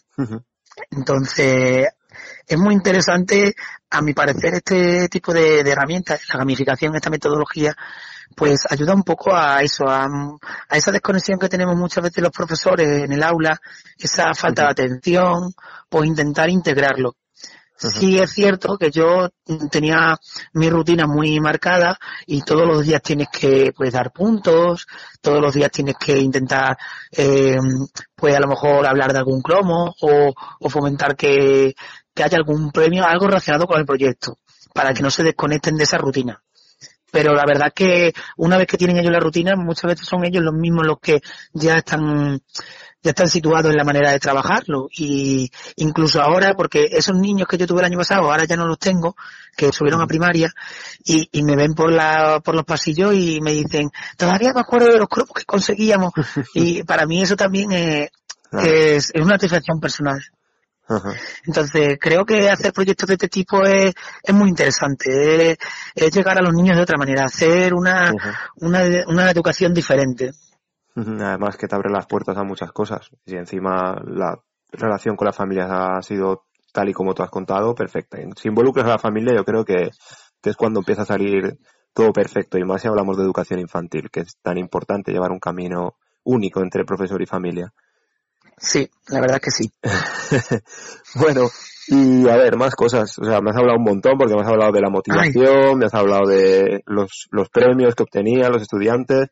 Entonces, 0.91 1.87
es 2.47 2.57
muy 2.57 2.73
interesante, 2.73 3.55
a 3.89 4.01
mi 4.01 4.13
parecer, 4.13 4.55
este 4.55 5.09
tipo 5.09 5.33
de, 5.33 5.63
de 5.63 5.71
herramientas, 5.71 6.21
la 6.29 6.39
gamificación, 6.39 6.95
esta 6.95 7.09
metodología, 7.09 7.75
pues 8.35 8.65
ayuda 8.69 8.93
un 8.93 9.03
poco 9.03 9.35
a 9.35 9.61
eso, 9.61 9.85
a, 9.87 10.07
esa 10.71 10.91
desconexión 10.91 11.39
que 11.39 11.49
tenemos 11.49 11.75
muchas 11.75 12.03
veces 12.03 12.23
los 12.23 12.31
profesores 12.31 13.03
en 13.03 13.11
el 13.11 13.23
aula, 13.23 13.59
esa 13.97 14.33
falta 14.33 14.63
de 14.63 14.71
atención, 14.71 15.53
pues 15.89 16.07
intentar 16.07 16.49
integrarlo. 16.49 17.15
Sí 17.77 18.17
es 18.19 18.31
cierto 18.31 18.77
que 18.77 18.89
yo 18.89 19.29
tenía 19.69 20.15
mi 20.53 20.69
rutina 20.69 21.07
muy 21.07 21.41
marcada 21.41 21.97
y 22.25 22.41
todos 22.41 22.65
los 22.65 22.85
días 22.85 23.01
tienes 23.01 23.27
que 23.29 23.73
pues 23.75 23.91
dar 23.91 24.13
puntos, 24.13 24.87
todos 25.19 25.41
los 25.41 25.53
días 25.53 25.71
tienes 25.71 25.95
que 25.99 26.17
intentar 26.17 26.77
eh, 27.11 27.57
pues 28.15 28.33
a 28.33 28.39
lo 28.39 28.47
mejor 28.47 28.87
hablar 28.87 29.11
de 29.11 29.19
algún 29.19 29.41
cromo 29.41 29.93
o, 29.99 30.33
o 30.61 30.69
fomentar 30.69 31.17
que, 31.17 31.75
que 32.15 32.23
haya 32.23 32.37
algún 32.37 32.71
premio, 32.71 33.05
algo 33.05 33.27
relacionado 33.27 33.67
con 33.67 33.79
el 33.79 33.85
proyecto, 33.85 34.39
para 34.73 34.93
que 34.93 35.03
no 35.03 35.11
se 35.11 35.23
desconecten 35.23 35.75
de 35.75 35.83
esa 35.83 35.97
rutina. 35.97 36.41
Pero 37.11 37.33
la 37.33 37.45
verdad 37.45 37.71
que 37.73 38.13
una 38.37 38.57
vez 38.57 38.67
que 38.67 38.77
tienen 38.77 38.97
ellos 38.97 39.11
la 39.11 39.19
rutina, 39.19 39.55
muchas 39.55 39.89
veces 39.89 40.07
son 40.07 40.25
ellos 40.25 40.43
los 40.43 40.53
mismos 40.53 40.85
los 40.85 40.99
que 40.99 41.21
ya 41.53 41.77
están 41.77 42.41
ya 43.01 43.11
están 43.11 43.29
situados 43.29 43.71
en 43.71 43.77
la 43.77 43.83
manera 43.83 44.11
de 44.11 44.19
trabajarlo. 44.19 44.89
Y 44.91 45.49
incluso 45.75 46.21
ahora 46.21 46.55
porque 46.55 46.89
esos 46.91 47.15
niños 47.15 47.47
que 47.47 47.57
yo 47.57 47.67
tuve 47.67 47.81
el 47.81 47.85
año 47.85 47.99
pasado 47.99 48.23
ahora 48.23 48.45
ya 48.45 48.57
no 48.57 48.65
los 48.65 48.79
tengo 48.79 49.15
que 49.55 49.71
subieron 49.71 50.01
a 50.01 50.07
primaria 50.07 50.51
y, 51.05 51.29
y 51.31 51.43
me 51.43 51.55
ven 51.55 51.73
por 51.73 51.91
la 51.91 52.41
por 52.43 52.55
los 52.55 52.65
pasillos 52.65 53.13
y 53.13 53.39
me 53.41 53.53
dicen 53.53 53.89
todavía 54.17 54.51
me 54.53 54.59
acuerdo 54.59 54.91
de 54.91 54.99
los 54.99 55.07
cromos 55.07 55.31
que 55.33 55.45
conseguíamos 55.45 56.11
y 56.53 56.83
para 56.83 57.05
mí 57.05 57.21
eso 57.21 57.37
también 57.37 57.71
es, 57.71 58.09
es, 58.51 59.11
es 59.13 59.21
una 59.21 59.35
satisfacción 59.35 59.79
personal 59.79 60.21
entonces, 61.45 61.97
creo 61.99 62.25
que 62.25 62.49
hacer 62.49 62.71
proyectos 62.71 63.07
de 63.07 63.13
este 63.15 63.27
tipo 63.27 63.63
es, 63.63 63.93
es 64.21 64.33
muy 64.35 64.49
interesante, 64.49 65.57
es, 65.95 66.15
llegar 66.15 66.37
a 66.37 66.41
los 66.41 66.53
niños 66.53 66.77
de 66.77 66.83
otra 66.83 66.97
manera, 66.97 67.25
hacer 67.25 67.73
una, 67.73 68.13
una, 68.57 68.81
una 69.07 69.31
educación 69.31 69.73
diferente. 69.73 70.31
Además 70.95 71.57
que 71.57 71.67
te 71.67 71.75
abre 71.75 71.91
las 71.91 72.05
puertas 72.05 72.37
a 72.37 72.43
muchas 72.43 72.71
cosas. 72.71 73.09
Si 73.25 73.35
encima 73.35 74.01
la 74.05 74.39
relación 74.71 75.15
con 75.15 75.25
la 75.25 75.33
familia 75.33 75.67
ha 75.67 76.01
sido 76.01 76.45
tal 76.71 76.89
y 76.89 76.93
como 76.93 77.13
tú 77.13 77.23
has 77.23 77.29
contado, 77.29 77.73
perfecta. 77.73 78.17
Si 78.37 78.47
involucras 78.47 78.85
a 78.85 78.91
la 78.91 78.99
familia, 78.99 79.33
yo 79.35 79.43
creo 79.43 79.65
que, 79.65 79.89
que 80.41 80.49
es 80.49 80.55
cuando 80.55 80.79
empieza 80.79 81.01
a 81.01 81.05
salir 81.05 81.57
todo 81.93 82.11
perfecto. 82.11 82.57
Y 82.57 82.63
más 82.63 82.81
si 82.81 82.87
hablamos 82.87 83.17
de 83.17 83.23
educación 83.23 83.59
infantil, 83.59 84.09
que 84.11 84.21
es 84.21 84.37
tan 84.41 84.57
importante 84.57 85.11
llevar 85.11 85.31
un 85.31 85.39
camino 85.39 85.95
único 86.23 86.61
entre 86.61 86.85
profesor 86.85 87.21
y 87.21 87.25
familia. 87.25 87.73
Sí, 88.57 88.89
la 89.07 89.21
verdad 89.21 89.41
que 89.41 89.51
sí. 89.51 89.71
bueno, 91.15 91.49
y 91.87 92.27
a 92.27 92.35
ver, 92.37 92.57
más 92.57 92.75
cosas. 92.75 93.17
O 93.19 93.25
sea, 93.25 93.41
me 93.41 93.51
has 93.51 93.57
hablado 93.57 93.77
un 93.77 93.83
montón 93.83 94.17
porque 94.17 94.33
me 94.33 94.41
has 94.41 94.47
hablado 94.47 94.71
de 94.71 94.81
la 94.81 94.89
motivación, 94.89 95.77
me 95.77 95.85
has 95.85 95.93
hablado 95.93 96.27
de 96.27 96.81
los, 96.85 97.27
los 97.31 97.49
premios 97.49 97.95
que 97.95 98.03
obtenían 98.03 98.51
los 98.51 98.61
estudiantes. 98.61 99.27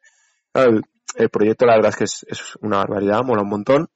El, 0.53 1.29
proyecto, 1.29 1.65
la 1.65 1.75
verdad 1.75 1.89
es 1.89 1.95
que 1.95 2.03
es, 2.03 2.25
es, 2.27 2.55
una 2.61 2.77
barbaridad, 2.77 3.23
mola 3.23 3.43
un 3.43 3.49
montón. 3.49 3.87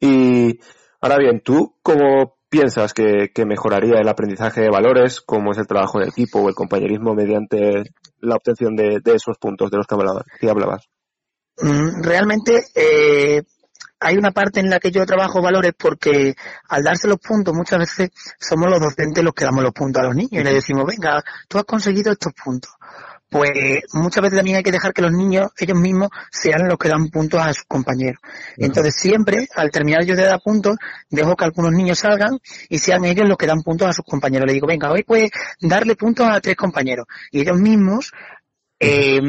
Y 0.00 0.58
ahora 1.00 1.18
bien, 1.18 1.40
¿tú 1.40 1.76
cómo 1.82 2.36
piensas 2.48 2.94
que, 2.94 3.30
que 3.34 3.44
mejoraría 3.44 4.00
el 4.00 4.08
aprendizaje 4.08 4.62
de 4.62 4.70
valores, 4.70 5.20
como 5.20 5.52
es 5.52 5.58
el 5.58 5.66
trabajo 5.66 6.00
en 6.00 6.08
equipo 6.08 6.40
o 6.40 6.48
el 6.48 6.54
compañerismo 6.54 7.14
mediante 7.14 7.82
la 8.20 8.36
obtención 8.36 8.74
de, 8.74 9.00
de 9.02 9.14
esos 9.14 9.36
puntos 9.38 9.70
de 9.70 9.76
los 9.76 9.86
que 9.86 9.94
hablabas? 9.94 10.24
Que 10.40 10.48
hablabas? 10.48 10.88
Mm, 11.60 12.02
realmente, 12.02 12.64
eh, 12.74 13.42
hay 14.00 14.16
una 14.16 14.30
parte 14.30 14.60
en 14.60 14.70
la 14.70 14.78
que 14.78 14.90
yo 14.90 15.04
trabajo 15.06 15.42
valores 15.42 15.72
porque 15.76 16.34
al 16.68 16.84
darse 16.84 17.08
los 17.08 17.18
puntos 17.18 17.54
muchas 17.54 17.78
veces 17.80 18.10
somos 18.38 18.70
los 18.70 18.80
docentes 18.80 19.24
los 19.24 19.34
que 19.34 19.44
damos 19.44 19.62
los 19.62 19.72
puntos 19.72 20.02
a 20.02 20.06
los 20.06 20.14
niños 20.14 20.40
y 20.40 20.44
le 20.44 20.54
decimos, 20.54 20.84
venga, 20.86 21.22
tú 21.48 21.58
has 21.58 21.64
conseguido 21.64 22.12
estos 22.12 22.32
puntos. 22.32 22.70
Pues 23.30 23.50
muchas 23.92 24.22
veces 24.22 24.38
también 24.38 24.56
hay 24.56 24.62
que 24.62 24.72
dejar 24.72 24.94
que 24.94 25.02
los 25.02 25.12
niños, 25.12 25.50
ellos 25.58 25.78
mismos, 25.78 26.08
sean 26.30 26.66
los 26.66 26.78
que 26.78 26.88
dan 26.88 27.08
puntos 27.08 27.40
a 27.42 27.52
sus 27.52 27.64
compañeros. 27.64 28.22
Entonces 28.56 28.94
siempre, 28.94 29.46
al 29.54 29.70
terminar 29.70 30.04
yo 30.04 30.16
de 30.16 30.24
dar 30.24 30.40
puntos, 30.42 30.76
dejo 31.10 31.36
que 31.36 31.44
algunos 31.44 31.72
niños 31.72 31.98
salgan 31.98 32.38
y 32.70 32.78
sean 32.78 33.04
ellos 33.04 33.28
los 33.28 33.36
que 33.36 33.46
dan 33.46 33.60
puntos 33.62 33.86
a 33.86 33.92
sus 33.92 34.04
compañeros. 34.06 34.46
Le 34.46 34.54
digo, 34.54 34.66
venga, 34.66 34.90
hoy 34.90 35.02
puedes 35.02 35.30
darle 35.60 35.94
puntos 35.94 36.26
a 36.26 36.40
tres 36.40 36.56
compañeros. 36.56 37.06
Y 37.30 37.42
ellos 37.42 37.58
mismos 37.58 38.12
eh, 38.80 39.20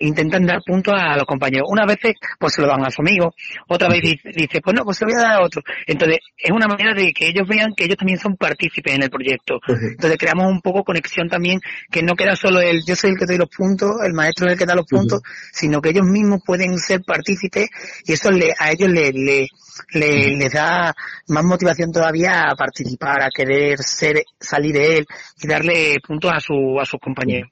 intentan 0.00 0.46
dar 0.46 0.60
puntos 0.64 0.94
a 0.96 1.16
los 1.16 1.24
compañeros. 1.24 1.68
Una 1.70 1.86
vez 1.86 1.98
pues 2.38 2.54
se 2.54 2.62
lo 2.62 2.68
dan 2.68 2.84
a 2.84 2.90
su 2.90 3.02
amigo, 3.02 3.34
otra 3.68 3.88
vez 3.88 4.00
dice, 4.02 4.60
pues 4.60 4.76
no, 4.76 4.84
pues 4.84 4.98
se 4.98 5.04
lo 5.04 5.12
voy 5.12 5.20
a 5.20 5.22
dar 5.22 5.32
a 5.38 5.44
otro. 5.44 5.62
Entonces 5.86 6.18
es 6.36 6.50
una 6.50 6.66
manera 6.66 6.94
de 6.94 7.12
que 7.12 7.28
ellos 7.28 7.46
vean 7.48 7.72
que 7.76 7.84
ellos 7.84 7.96
también 7.96 8.18
son 8.18 8.36
partícipes 8.36 8.94
en 8.94 9.02
el 9.04 9.10
proyecto. 9.10 9.60
Entonces 9.68 10.18
creamos 10.18 10.46
un 10.46 10.60
poco 10.60 10.84
conexión 10.84 11.28
también, 11.28 11.60
que 11.90 12.02
no 12.02 12.14
queda 12.14 12.36
solo 12.36 12.60
el 12.60 12.82
yo 12.84 12.96
soy 12.96 13.10
el 13.10 13.18
que 13.18 13.26
doy 13.26 13.38
los 13.38 13.48
puntos, 13.48 13.92
el 14.04 14.12
maestro 14.12 14.46
es 14.46 14.52
el 14.52 14.58
que 14.58 14.66
da 14.66 14.74
los 14.74 14.86
puntos, 14.86 15.22
sino 15.52 15.80
que 15.80 15.90
ellos 15.90 16.04
mismos 16.04 16.40
pueden 16.44 16.78
ser 16.78 17.02
partícipes 17.02 17.68
y 18.04 18.12
eso 18.12 18.30
le, 18.30 18.52
a 18.58 18.70
ellos 18.70 18.90
le, 18.90 19.12
le, 19.12 19.48
le, 19.92 20.36
les 20.36 20.52
da 20.52 20.94
más 21.28 21.44
motivación 21.44 21.92
todavía 21.92 22.50
a 22.50 22.56
participar, 22.56 23.22
a 23.22 23.30
querer 23.30 23.78
ser, 23.78 24.22
salir 24.40 24.72
de 24.72 24.98
él 24.98 25.06
y 25.42 25.48
darle 25.48 25.96
puntos 26.06 26.32
a 26.32 26.40
su, 26.40 26.78
a 26.80 26.84
sus 26.84 27.00
compañeros. 27.00 27.50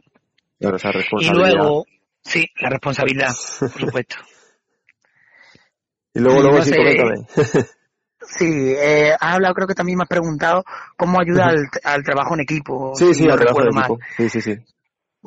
Y 0.59 1.31
luego, 1.31 1.85
sí, 2.23 2.49
la 2.61 2.71
responsabilidad, 2.71 3.35
por 3.61 3.71
supuesto. 3.81 4.17
y 6.15 6.21
luego, 6.21 6.43
luego 6.43 6.63
sí, 6.63 6.73
coméntame. 6.73 7.27
Sí, 8.27 8.75
eh, 8.79 9.13
has 9.13 9.35
hablado, 9.35 9.55
creo 9.55 9.69
que 9.69 9.75
también 9.75 9.99
me 9.99 10.05
has 10.05 10.09
preguntado 10.09 10.65
cómo 10.97 11.21
ayuda 11.21 11.53
al, 11.83 12.03
trabajo 12.03 12.35
en 12.35 12.41
equipo. 12.41 12.95
Sí, 12.95 13.13
sí, 13.15 13.29
al 13.29 13.39
trabajo 13.39 13.63
en 13.63 13.79
equipo. 13.79 13.99
Sí, 14.17 14.29
sí, 14.31 14.41
sí. 14.41 14.57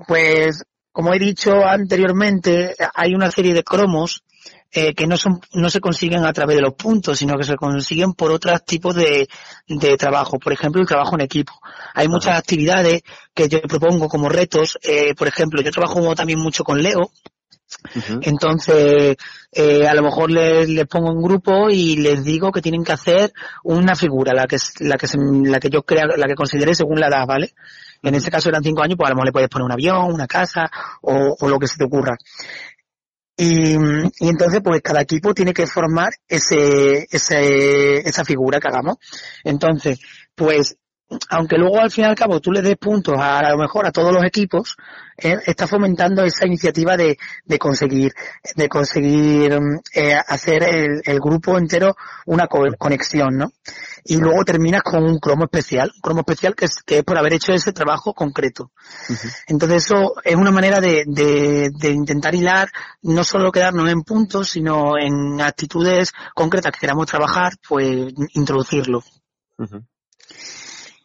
Pues, 0.07 0.63
como 0.91 1.13
he 1.13 1.19
dicho 1.19 1.63
anteriormente, 1.63 2.75
hay 2.95 3.13
una 3.13 3.29
serie 3.29 3.53
de 3.53 3.63
cromos 3.63 4.23
eh, 4.71 4.93
que 4.93 5.07
no 5.07 5.17
son 5.17 5.39
no 5.53 5.69
se 5.69 5.79
consiguen 5.79 6.25
a 6.25 6.33
través 6.33 6.55
de 6.55 6.61
los 6.61 6.73
puntos, 6.73 7.17
sino 7.17 7.37
que 7.37 7.43
se 7.43 7.55
consiguen 7.55 8.13
por 8.13 8.31
otros 8.31 8.63
tipos 8.65 8.95
de, 8.95 9.27
de 9.67 9.97
trabajo. 9.97 10.39
Por 10.39 10.53
ejemplo, 10.53 10.81
el 10.81 10.87
trabajo 10.87 11.15
en 11.15 11.21
equipo. 11.21 11.53
Hay 11.93 12.07
muchas 12.07 12.37
actividades 12.37 13.01
que 13.33 13.47
yo 13.47 13.61
propongo 13.61 14.07
como 14.07 14.29
retos. 14.29 14.77
Eh, 14.81 15.13
por 15.15 15.27
ejemplo, 15.27 15.61
yo 15.61 15.71
trabajo 15.71 16.15
también 16.15 16.39
mucho 16.39 16.63
con 16.63 16.81
Leo. 16.81 17.11
Entonces, 18.21 19.17
eh, 19.51 19.87
a 19.87 19.93
lo 19.93 20.01
mejor 20.01 20.31
les, 20.31 20.69
les, 20.69 20.87
pongo 20.87 21.11
un 21.11 21.21
grupo 21.21 21.69
y 21.69 21.97
les 21.97 22.23
digo 22.23 22.51
que 22.51 22.61
tienen 22.61 22.83
que 22.83 22.93
hacer 22.93 23.33
una 23.63 23.95
figura, 23.95 24.33
la 24.33 24.47
que 24.47 24.57
la 24.79 24.97
que 24.97 25.07
la 25.43 25.59
que 25.59 25.69
yo 25.69 25.83
crea, 25.83 26.05
la 26.05 26.27
que 26.27 26.35
considere 26.35 26.73
según 26.75 26.99
la 26.99 27.07
edad, 27.07 27.25
¿vale? 27.27 27.53
En 28.03 28.15
ese 28.15 28.31
caso 28.31 28.47
eran 28.49 28.63
cinco 28.63 28.83
años, 28.83 28.95
pues 28.97 29.07
a 29.07 29.09
lo 29.09 29.15
mejor 29.15 29.25
le 29.27 29.31
puedes 29.33 29.49
poner 29.49 29.65
un 29.65 29.71
avión, 29.71 30.13
una 30.13 30.27
casa 30.27 30.69
o, 31.01 31.35
o 31.39 31.49
lo 31.49 31.59
que 31.59 31.67
se 31.67 31.77
te 31.77 31.83
ocurra. 31.83 32.15
Y, 33.37 33.75
y, 33.75 34.29
entonces, 34.29 34.61
pues 34.63 34.81
cada 34.81 35.01
equipo 35.01 35.33
tiene 35.33 35.53
que 35.53 35.67
formar 35.67 36.11
ese, 36.27 37.05
ese, 37.11 37.99
esa 37.99 38.25
figura 38.25 38.59
que 38.59 38.67
hagamos. 38.67 38.97
Entonces, 39.43 39.99
pues 40.33 40.75
aunque 41.29 41.57
luego 41.57 41.79
al 41.79 41.91
fin 41.91 42.03
y 42.03 42.07
al 42.07 42.15
cabo 42.15 42.41
tú 42.41 42.51
le 42.51 42.61
des 42.61 42.77
puntos 42.77 43.15
a, 43.17 43.39
a 43.39 43.51
lo 43.51 43.57
mejor 43.57 43.85
a 43.85 43.91
todos 43.91 44.13
los 44.13 44.23
equipos, 44.23 44.75
eh, 45.17 45.37
está 45.45 45.65
fomentando 45.67 46.23
esa 46.23 46.45
iniciativa 46.45 46.97
de, 46.97 47.17
de 47.45 47.59
conseguir, 47.59 48.13
de 48.55 48.69
conseguir 48.69 49.57
eh, 49.93 50.13
hacer 50.27 50.63
el, 50.63 51.01
el, 51.05 51.19
grupo 51.19 51.57
entero 51.57 51.95
una 52.25 52.47
conexión, 52.47 53.37
¿no? 53.37 53.51
Y 54.03 54.17
luego 54.17 54.43
terminas 54.45 54.83
con 54.83 55.03
un 55.03 55.17
cromo 55.17 55.45
especial, 55.45 55.91
un 55.95 56.01
cromo 56.01 56.19
especial 56.21 56.55
que 56.55 56.65
es, 56.65 56.83
que 56.83 56.99
es 56.99 57.03
por 57.03 57.17
haber 57.17 57.33
hecho 57.33 57.51
ese 57.51 57.73
trabajo 57.73 58.13
concreto. 58.13 58.71
Entonces 59.47 59.85
eso 59.85 60.13
es 60.23 60.35
una 60.35 60.51
manera 60.51 60.79
de, 60.79 61.03
de, 61.07 61.71
de, 61.73 61.89
intentar 61.91 62.35
hilar, 62.35 62.69
no 63.01 63.23
solo 63.23 63.51
quedarnos 63.51 63.89
en 63.91 64.03
puntos, 64.03 64.49
sino 64.49 64.97
en 64.97 65.41
actitudes 65.41 66.13
concretas 66.35 66.71
que 66.71 66.79
queramos 66.79 67.07
trabajar, 67.07 67.53
pues 67.67 68.13
introducirlo. 68.33 69.03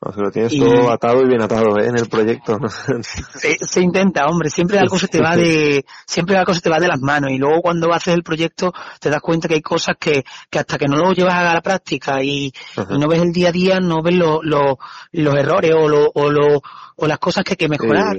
O 0.04 0.12
sea, 0.12 0.25
lo 0.25 0.32
tienes 0.32 0.59
todo 0.59 0.90
atado 0.90 1.23
y 1.23 1.28
bien 1.28 1.42
atado 1.42 1.78
¿eh? 1.78 1.87
en 1.87 1.97
el 1.97 2.09
proyecto. 2.09 2.59
Se, 3.37 3.80
intenta, 3.80 4.26
hombre. 4.26 4.50
Siempre 4.50 4.80
algo 4.80 4.99
se 4.99 5.06
te 5.06 5.21
va 5.21 5.37
de, 5.37 5.85
siempre 6.06 6.37
algo 6.37 6.52
se 6.54 6.61
te 6.61 6.71
va 6.71 6.80
de 6.80 6.88
las 6.88 7.00
manos. 7.00 7.30
Y 7.30 7.38
luego 7.38 7.62
cuando 7.62 7.92
haces 7.92 8.12
el 8.14 8.25
proyecto 8.25 8.73
te 8.99 9.11
das 9.11 9.21
cuenta 9.21 9.47
que 9.47 9.54
hay 9.54 9.62
cosas 9.62 9.94
que, 10.00 10.25
que 10.50 10.59
hasta 10.59 10.76
que 10.76 10.88
no 10.88 10.97
lo 10.97 11.12
llevas 11.12 11.35
a 11.35 11.54
la 11.54 11.61
práctica 11.61 12.21
y, 12.21 12.52
no 12.99 13.06
ves 13.06 13.23
el 13.23 13.32
día 13.32 13.50
a 13.50 13.52
día, 13.52 13.78
no 13.78 14.02
ves 14.02 14.16
lo, 14.16 14.42
lo, 14.42 14.78
los 15.12 15.35
errores 15.37 15.71
o, 15.73 15.88
lo, 15.88 16.11
o, 16.12 16.30
lo, 16.30 16.61
o 16.97 17.06
las 17.06 17.18
cosas 17.21 17.44
que 17.44 17.52
hay 17.52 17.56
que 17.56 17.68
mejorar. 17.68 18.16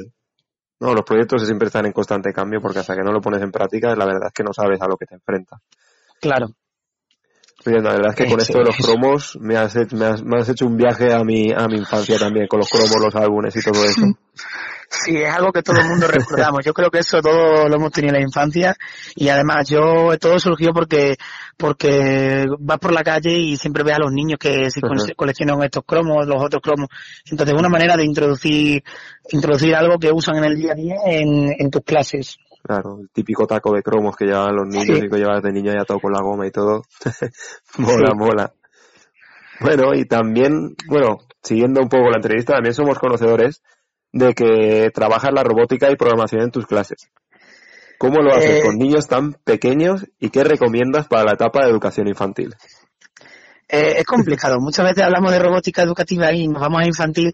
No, 0.79 0.93
los 0.93 1.03
proyectos 1.03 1.45
siempre 1.45 1.67
están 1.67 1.85
en 1.85 1.91
constante 1.91 2.31
cambio 2.31 2.61
porque 2.61 2.79
hasta 2.79 2.95
que 2.95 3.03
no 3.03 3.11
lo 3.11 3.19
pones 3.19 3.41
en 3.41 3.51
práctica, 3.51 3.93
la 3.93 4.05
verdad 4.05 4.27
es 4.27 4.33
que 4.33 4.43
no 4.43 4.53
sabes 4.53 4.81
a 4.81 4.87
lo 4.87 4.95
que 4.95 5.05
te 5.05 5.15
enfrentas. 5.15 5.59
Claro 6.21 6.47
la 7.65 7.93
verdad 7.93 8.09
es 8.09 8.15
que 8.15 8.25
con 8.29 8.39
esto 8.39 8.57
de 8.59 8.65
los 8.65 8.77
cromos 8.77 9.37
me 9.39 9.57
has, 9.57 9.75
me 9.93 10.05
has, 10.05 10.23
me 10.23 10.39
has 10.39 10.49
hecho 10.49 10.65
un 10.65 10.77
viaje 10.77 11.13
a 11.13 11.23
mi, 11.23 11.51
a 11.51 11.67
mi 11.67 11.77
infancia 11.77 12.17
también, 12.17 12.47
con 12.47 12.59
los 12.59 12.69
cromos, 12.69 12.99
los 12.99 13.15
álbumes 13.15 13.55
y 13.55 13.61
todo 13.61 13.83
eso. 13.83 14.01
Sí, 15.05 15.17
es 15.17 15.29
algo 15.33 15.51
que 15.51 15.63
todo 15.63 15.79
el 15.79 15.87
mundo 15.87 16.07
recordamos. 16.07 16.63
Yo 16.63 16.73
creo 16.73 16.91
que 16.91 16.99
eso 16.99 17.19
todo 17.19 17.67
lo 17.67 17.75
hemos 17.75 17.91
tenido 17.91 18.13
en 18.13 18.21
la 18.21 18.27
infancia 18.27 18.75
y 19.15 19.27
además 19.29 19.67
yo 19.67 20.17
todo 20.19 20.37
surgió 20.37 20.71
porque 20.71 21.15
porque 21.57 22.45
vas 22.59 22.79
por 22.79 22.93
la 22.93 23.03
calle 23.03 23.31
y 23.31 23.57
siempre 23.57 23.83
ves 23.83 23.95
a 23.95 24.01
los 24.01 24.11
niños 24.11 24.37
que 24.39 24.69
se 24.69 24.81
coleccionan 25.15 25.63
estos 25.63 25.83
cromos, 25.85 26.27
los 26.27 26.43
otros 26.43 26.61
cromos. 26.61 26.89
Entonces, 27.29 27.55
una 27.57 27.69
manera 27.69 27.97
de 27.97 28.05
introducir 28.05 28.83
introducir 29.31 29.75
algo 29.75 29.97
que 29.97 30.11
usan 30.11 30.37
en 30.37 30.43
el 30.45 30.55
día 30.57 30.73
a 30.73 30.75
día 30.75 30.95
en, 31.05 31.55
en 31.57 31.71
tus 31.71 31.83
clases. 31.83 32.37
Claro, 32.63 32.99
el 33.01 33.09
típico 33.09 33.45
taco 33.45 33.73
de 33.73 33.83
cromos 33.83 34.15
que 34.15 34.25
llevaban 34.25 34.55
los 34.55 34.67
niños 34.67 34.99
y 34.99 35.09
que 35.09 35.17
llevabas 35.17 35.43
de 35.43 35.51
niño 35.51 35.73
ya 35.73 35.83
todo 35.83 35.99
con 35.99 36.13
la 36.13 36.21
goma 36.21 36.47
y 36.47 36.51
todo. 36.51 36.83
mola, 37.77 38.13
mola. 38.15 38.53
Bueno, 39.59 39.93
y 39.93 40.05
también, 40.05 40.75
bueno, 40.87 41.17
siguiendo 41.41 41.81
un 41.81 41.89
poco 41.89 42.09
la 42.09 42.17
entrevista, 42.17 42.53
también 42.53 42.73
somos 42.73 42.97
conocedores 42.99 43.61
de 44.13 44.33
que 44.33 44.91
trabajas 44.93 45.31
la 45.33 45.43
robótica 45.43 45.91
y 45.91 45.97
programación 45.97 46.43
en 46.43 46.51
tus 46.51 46.65
clases. 46.65 47.11
¿Cómo 47.97 48.21
lo 48.21 48.33
haces 48.33 48.59
eh, 48.59 48.61
con 48.63 48.77
niños 48.77 49.07
tan 49.07 49.33
pequeños 49.33 50.05
y 50.19 50.29
qué 50.29 50.43
recomiendas 50.43 51.07
para 51.07 51.25
la 51.25 51.33
etapa 51.33 51.63
de 51.63 51.71
educación 51.71 52.07
infantil? 52.07 52.55
Eh, 53.67 53.95
es 53.97 54.05
complicado. 54.05 54.59
Muchas 54.59 54.85
veces 54.85 55.03
hablamos 55.03 55.31
de 55.31 55.39
robótica 55.39 55.81
educativa 55.81 56.31
y 56.31 56.47
nos 56.47 56.61
vamos 56.61 56.81
a 56.81 56.87
infantil 56.87 57.33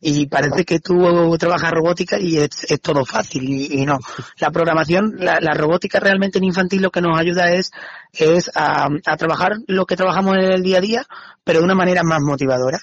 y 0.00 0.26
parece 0.26 0.64
que 0.64 0.80
tú 0.80 1.36
trabajas 1.38 1.70
robótica 1.70 2.18
y 2.18 2.36
es, 2.38 2.50
todo 2.82 3.04
fácil 3.04 3.42
y, 3.44 3.84
no. 3.86 3.98
La 4.38 4.50
programación, 4.50 5.16
la, 5.18 5.38
robótica 5.54 5.98
realmente 5.98 6.38
en 6.38 6.44
infantil 6.44 6.82
lo 6.82 6.90
que 6.90 7.00
nos 7.00 7.18
ayuda 7.18 7.50
es, 7.52 7.72
es 8.12 8.50
a, 8.54 8.88
a 9.06 9.16
trabajar 9.16 9.52
lo 9.66 9.86
que 9.86 9.96
trabajamos 9.96 10.36
en 10.36 10.52
el 10.52 10.62
día 10.62 10.78
a 10.78 10.82
día, 10.82 11.06
pero 11.44 11.60
de 11.60 11.64
una 11.64 11.74
manera 11.74 12.02
más 12.02 12.20
motivadora. 12.20 12.78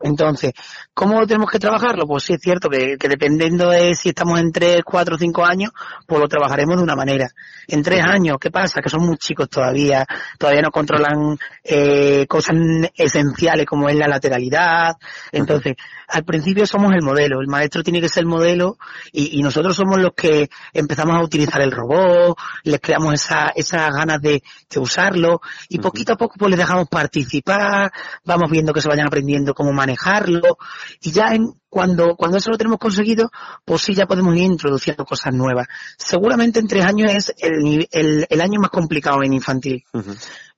Entonces, 0.00 0.52
¿cómo 0.92 1.26
tenemos 1.26 1.50
que 1.50 1.58
trabajarlo? 1.58 2.06
Pues 2.06 2.24
sí 2.24 2.34
es 2.34 2.40
cierto 2.40 2.68
que, 2.68 2.96
dependiendo 2.96 3.70
de 3.70 3.94
si 3.94 4.10
estamos 4.10 4.40
en 4.40 4.52
3, 4.52 4.82
4, 4.84 5.18
5 5.18 5.44
años, 5.44 5.72
pues 6.06 6.20
lo 6.20 6.28
trabajaremos 6.28 6.76
de 6.76 6.82
una 6.82 6.96
manera. 6.96 7.28
En 7.68 7.82
3 7.82 8.04
años, 8.04 8.36
¿qué 8.40 8.50
pasa? 8.50 8.80
Que 8.80 8.88
son 8.88 9.06
muy 9.06 9.16
chicos 9.16 9.48
todavía, 9.48 10.04
todavía 10.38 10.62
no 10.62 10.70
controlan 10.70 11.38
eh, 11.62 12.26
cosas 12.28 12.56
esenciales 12.94 13.66
como 13.66 13.88
es 13.88 13.96
la 13.96 14.08
lateralidad. 14.08 14.96
Entonces, 15.32 15.74
al 16.08 16.24
principio 16.24 16.66
somos 16.66 16.92
el 16.92 17.02
modelo, 17.02 17.40
el 17.40 17.48
maestro 17.48 17.82
tiene 17.82 18.00
que 18.00 18.08
ser 18.08 18.22
el 18.22 18.28
modelo 18.28 18.78
y, 19.12 19.42
nosotros 19.42 19.76
somos 19.76 20.00
los 20.00 20.12
que 20.14 20.48
empezamos 20.72 21.16
a 21.16 21.22
utilizar 21.22 21.60
el 21.60 21.70
robot, 21.70 22.38
les 22.62 22.80
creamos 22.80 23.14
esa, 23.14 23.52
esas 23.54 23.90
ganas 23.92 24.20
de, 24.20 24.42
usarlo 24.76 25.40
y 25.68 25.78
poquito 25.78 26.14
a 26.14 26.16
poco 26.16 26.34
pues 26.36 26.50
les 26.50 26.58
dejamos 26.58 26.88
participar, 26.88 27.92
vamos 28.24 28.50
viendo 28.50 28.72
que 28.72 28.80
se 28.80 28.88
vayan 28.88 29.06
aprendiendo 29.06 29.53
cómo 29.54 29.72
manejarlo 29.72 30.58
y 31.00 31.12
ya 31.12 31.34
en, 31.34 31.54
cuando, 31.68 32.14
cuando 32.16 32.38
eso 32.38 32.50
lo 32.50 32.58
tenemos 32.58 32.78
conseguido, 32.78 33.30
pues 33.64 33.82
sí 33.82 33.94
ya 33.94 34.06
podemos 34.06 34.34
ir 34.36 34.42
introduciendo 34.42 35.04
cosas 35.04 35.34
nuevas. 35.34 35.66
Seguramente 35.98 36.60
en 36.60 36.68
tres 36.68 36.84
años 36.84 37.12
es 37.12 37.34
el, 37.38 37.88
el, 37.90 38.26
el 38.28 38.40
año 38.40 38.60
más 38.60 38.70
complicado 38.70 39.22
en 39.22 39.32
infantil. 39.32 39.82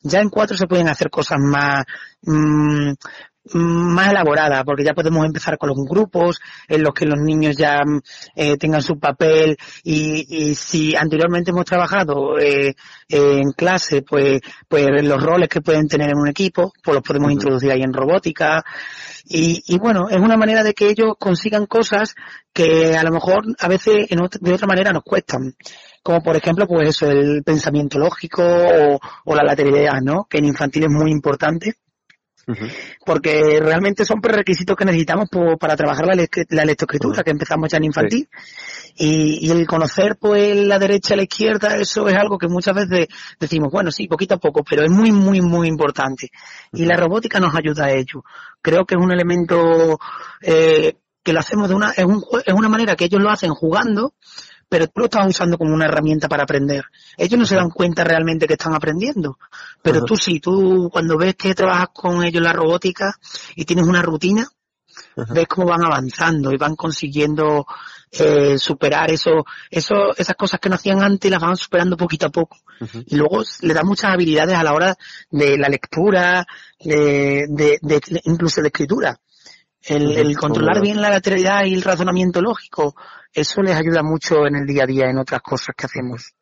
Ya 0.03 0.21
en 0.21 0.29
cuatro 0.29 0.57
se 0.57 0.67
pueden 0.67 0.89
hacer 0.89 1.09
cosas 1.11 1.39
más, 1.41 1.85
mmm, 2.23 2.93
más 3.53 4.11
elaborada, 4.11 4.65
porque 4.65 4.85
ya 4.85 4.95
podemos 4.95 5.25
empezar 5.25 5.59
con 5.59 5.69
los 5.69 5.79
grupos 5.89 6.41
en 6.69 6.83
los 6.83 6.93
que 6.95 7.07
los 7.07 7.21
niños 7.21 7.57
ya 7.57 7.83
eh, 8.35 8.57
tengan 8.57 8.83
su 8.83 8.99
papel 8.99 9.57
y, 9.83 10.27
y, 10.29 10.55
si 10.55 10.97
anteriormente 10.97 11.51
hemos 11.51 11.65
trabajado 11.65 12.39
eh, 12.39 12.75
en 13.09 13.53
clase, 13.53 14.03
pues, 14.03 14.41
pues 14.69 14.87
los 15.05 15.23
roles 15.23 15.49
que 15.49 15.61
pueden 15.61 15.89
tener 15.89 16.11
en 16.11 16.19
un 16.19 16.29
equipo, 16.29 16.73
pues 16.83 16.95
los 16.95 17.03
podemos 17.03 17.31
introducir 17.31 17.71
ahí 17.71 17.83
en 17.83 17.93
robótica. 17.93 18.65
Y, 19.25 19.63
y 19.67 19.79
bueno, 19.79 20.09
es 20.09 20.19
una 20.19 20.37
manera 20.37 20.63
de 20.63 20.75
que 20.75 20.89
ellos 20.89 21.15
consigan 21.19 21.67
cosas 21.67 22.15
que 22.53 22.97
a 22.97 23.03
lo 23.03 23.11
mejor 23.11 23.45
a 23.59 23.69
veces 23.69 24.07
en 24.11 24.21
de 24.41 24.55
otra 24.55 24.67
manera 24.67 24.93
nos 24.93 25.03
cuestan 25.03 25.55
como 26.03 26.23
por 26.23 26.37
ejemplo 26.37 26.69
pues 26.69 26.89
eso, 26.89 27.11
el 27.11 27.43
pensamiento 27.43 27.99
lógico 27.99 28.41
o, 28.41 29.01
o 29.25 29.35
la 29.35 29.43
lateralidad, 29.43 30.01
¿no? 30.01 30.29
Que 30.31 30.39
en 30.39 30.45
infantil 30.45 30.85
es 30.85 30.91
muy 30.91 31.11
importante 31.11 31.75
porque 33.05 33.59
realmente 33.61 34.05
son 34.05 34.21
prerequisitos 34.21 34.77
que 34.77 34.85
necesitamos 34.85 35.29
para 35.59 35.77
trabajar 35.77 36.07
la, 36.07 36.15
la 36.51 36.65
lectoescritura, 36.65 37.25
que 37.25 37.31
empezamos 37.31 37.69
ya 37.69 37.79
en 37.79 37.85
infantil. 37.85 38.29
Y, 38.97 39.51
el 39.51 39.67
conocer 39.67 40.17
pues 40.17 40.57
la 40.57 40.79
derecha 40.79 41.15
y 41.15 41.17
la 41.19 41.23
izquierda, 41.25 41.77
eso 41.77 42.09
es 42.09 42.17
algo 42.17 42.39
que 42.39 42.49
muchas 42.49 42.75
veces 42.75 43.09
decimos, 43.39 43.71
bueno, 43.71 43.91
sí, 43.91 44.07
poquito 44.09 44.35
a 44.35 44.39
poco, 44.39 44.63
pero 44.63 44.85
es 44.85 44.91
muy, 44.91 45.13
muy, 45.13 45.41
muy 45.41 45.69
importante. 45.69 46.31
Y 46.73 46.85
la 46.85 46.97
robótica 46.97 47.41
nos 47.41 47.55
ayuda 47.55 47.87
a 47.87 47.93
ello. 47.93 48.25
Creo 48.63 48.85
que 48.85 48.95
es 48.95 49.01
un 49.01 49.13
elemento 49.13 49.99
eh, 50.41 50.95
que 51.23 51.33
lo 51.33 51.41
hacemos 51.41 51.69
de 51.69 51.75
una, 51.75 51.91
es, 51.91 52.05
un, 52.05 52.25
es 52.45 52.55
una 52.55 52.69
manera 52.69 52.95
que 52.95 53.07
ellos 53.07 53.21
lo 53.21 53.31
hacen 53.31 53.51
jugando, 53.51 54.15
pero 54.69 54.89
tú 54.89 55.01
lo 55.01 55.05
estás 55.07 55.27
usando 55.27 55.59
como 55.59 55.75
una 55.75 55.87
herramienta 55.87 56.29
para 56.29 56.43
aprender. 56.43 56.85
Ellos 57.17 57.39
no 57.39 57.47
se 57.47 57.57
dan 57.57 57.71
cuenta 57.71 58.05
realmente 58.05 58.47
que 58.47 58.55
están 58.55 58.75
aprendiendo, 58.75 59.39
pero 59.83 60.05
tú 60.05 60.17
sí, 60.17 60.41
tú 60.41 60.89
cuando 60.93 61.17
ves 61.17 61.37
que 61.37 61.55
trabajas 61.55 61.89
con 61.93 62.25
ellos 62.25 62.39
en 62.39 62.45
la 62.45 62.53
robótica 62.53 63.15
y 63.55 63.65
tienes 63.65 63.87
una 63.87 64.03
rutina, 64.03 64.49
ves 65.15 65.47
cómo 65.49 65.69
van 65.69 65.85
avanzando 65.85 66.53
y 66.53 66.57
van 66.57 66.75
consiguiendo 66.77 67.67
eh, 68.11 68.59
superar 68.59 69.11
eso, 69.11 69.45
eso, 69.71 70.17
esas 70.17 70.37
cosas 70.37 70.61
que 70.61 70.69
no 70.69 70.77
hacían 70.77 71.03
antes 71.03 71.31
las 71.31 71.41
van 71.41 71.57
superando 71.57 71.97
poquito 71.97 72.27
a 72.27 72.31
poco. 72.31 72.59
Y 73.07 73.17
luego 73.17 73.43
le 73.63 73.75
da 73.75 73.83
muchas 73.83 74.13
habilidades 74.13 74.57
a 74.57 74.63
la 74.63 74.75
hora 74.75 74.97
de 75.31 75.57
la 75.57 75.69
lectura, 75.69 76.47
de, 76.79 77.47
de, 77.49 78.01
incluso 78.25 78.61
de 78.61 78.69
escritura. 78.69 79.19
El, 79.89 80.37
controlar 80.37 80.81
bien 80.81 81.01
la 81.01 81.11
lateralidad 81.11 81.65
y 81.65 81.75
el 81.75 81.83
razonamiento 81.83 82.41
lógico, 82.43 82.95
eso 83.33 83.63
les 83.63 83.77
ayuda 83.77 84.03
mucho 84.03 84.47
en 84.47 84.57
el 84.57 84.67
día 84.67 84.85
a 84.85 84.87
día 84.87 85.11
en 85.11 85.19
otras 85.19 85.43
cosas 85.43 85.75
que 85.77 85.87
hacemos. 85.87 86.35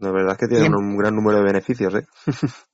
La 0.00 0.10
verdad 0.10 0.32
es 0.32 0.38
que 0.38 0.48
tienen 0.48 0.74
un 0.74 0.96
gran 0.96 1.14
número 1.14 1.38
de 1.38 1.44
beneficios, 1.44 1.94
¿eh? 1.94 2.06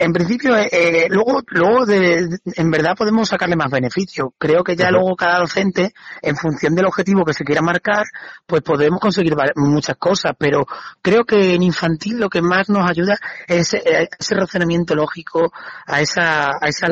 en 0.00 0.14
principio, 0.14 0.56
eh, 0.56 0.68
eh, 0.72 1.08
luego, 1.10 1.42
luego 1.48 1.84
de, 1.84 2.40
en 2.56 2.70
verdad 2.70 2.96
podemos 2.96 3.28
sacarle 3.28 3.54
más 3.54 3.70
beneficio. 3.70 4.32
Creo 4.38 4.64
que 4.64 4.74
ya 4.74 4.90
luego 4.90 5.14
cada 5.14 5.40
docente, 5.40 5.92
en 6.22 6.36
función 6.36 6.74
del 6.74 6.86
objetivo 6.86 7.22
que 7.22 7.34
se 7.34 7.44
quiera 7.44 7.60
marcar, 7.60 8.06
pues 8.46 8.62
podemos 8.62 8.98
conseguir 8.98 9.36
muchas 9.56 9.98
cosas, 9.98 10.32
pero 10.38 10.64
creo 11.02 11.24
que 11.24 11.54
en 11.54 11.62
infantil 11.62 12.18
lo 12.18 12.30
que 12.30 12.40
más 12.40 12.70
nos 12.70 12.88
ayuda 12.88 13.18
es 13.46 13.74
eh, 13.74 14.08
ese 14.18 14.34
razonamiento 14.34 14.94
lógico, 14.94 15.52
a 15.86 16.00
esa, 16.00 16.48
a 16.58 16.68
esa 16.68 16.88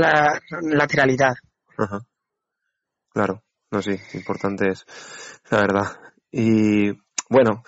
lateralidad. 0.60 1.34
Ajá. 1.78 2.00
Claro, 3.10 3.42
no 3.70 3.80
sí, 3.80 3.98
importante 4.12 4.68
es, 4.68 4.84
la 5.50 5.60
verdad. 5.62 5.96
Y 6.30 6.90
bueno, 7.30 7.62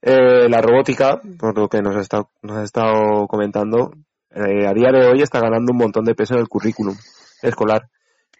la 0.00 0.60
robótica, 0.60 1.20
por 1.40 1.58
lo 1.58 1.68
que 1.68 1.82
nos 1.82 1.96
ha 1.96 2.28
nos 2.42 2.56
ha 2.56 2.62
estado 2.62 3.26
comentando, 3.26 3.90
eh, 4.36 4.66
a 4.66 4.74
día 4.74 4.92
de 4.92 5.06
hoy 5.06 5.22
está 5.22 5.40
ganando 5.40 5.72
un 5.72 5.78
montón 5.78 6.04
de 6.04 6.14
peso 6.14 6.34
en 6.34 6.40
el 6.40 6.48
currículum 6.48 6.94
escolar. 7.40 7.88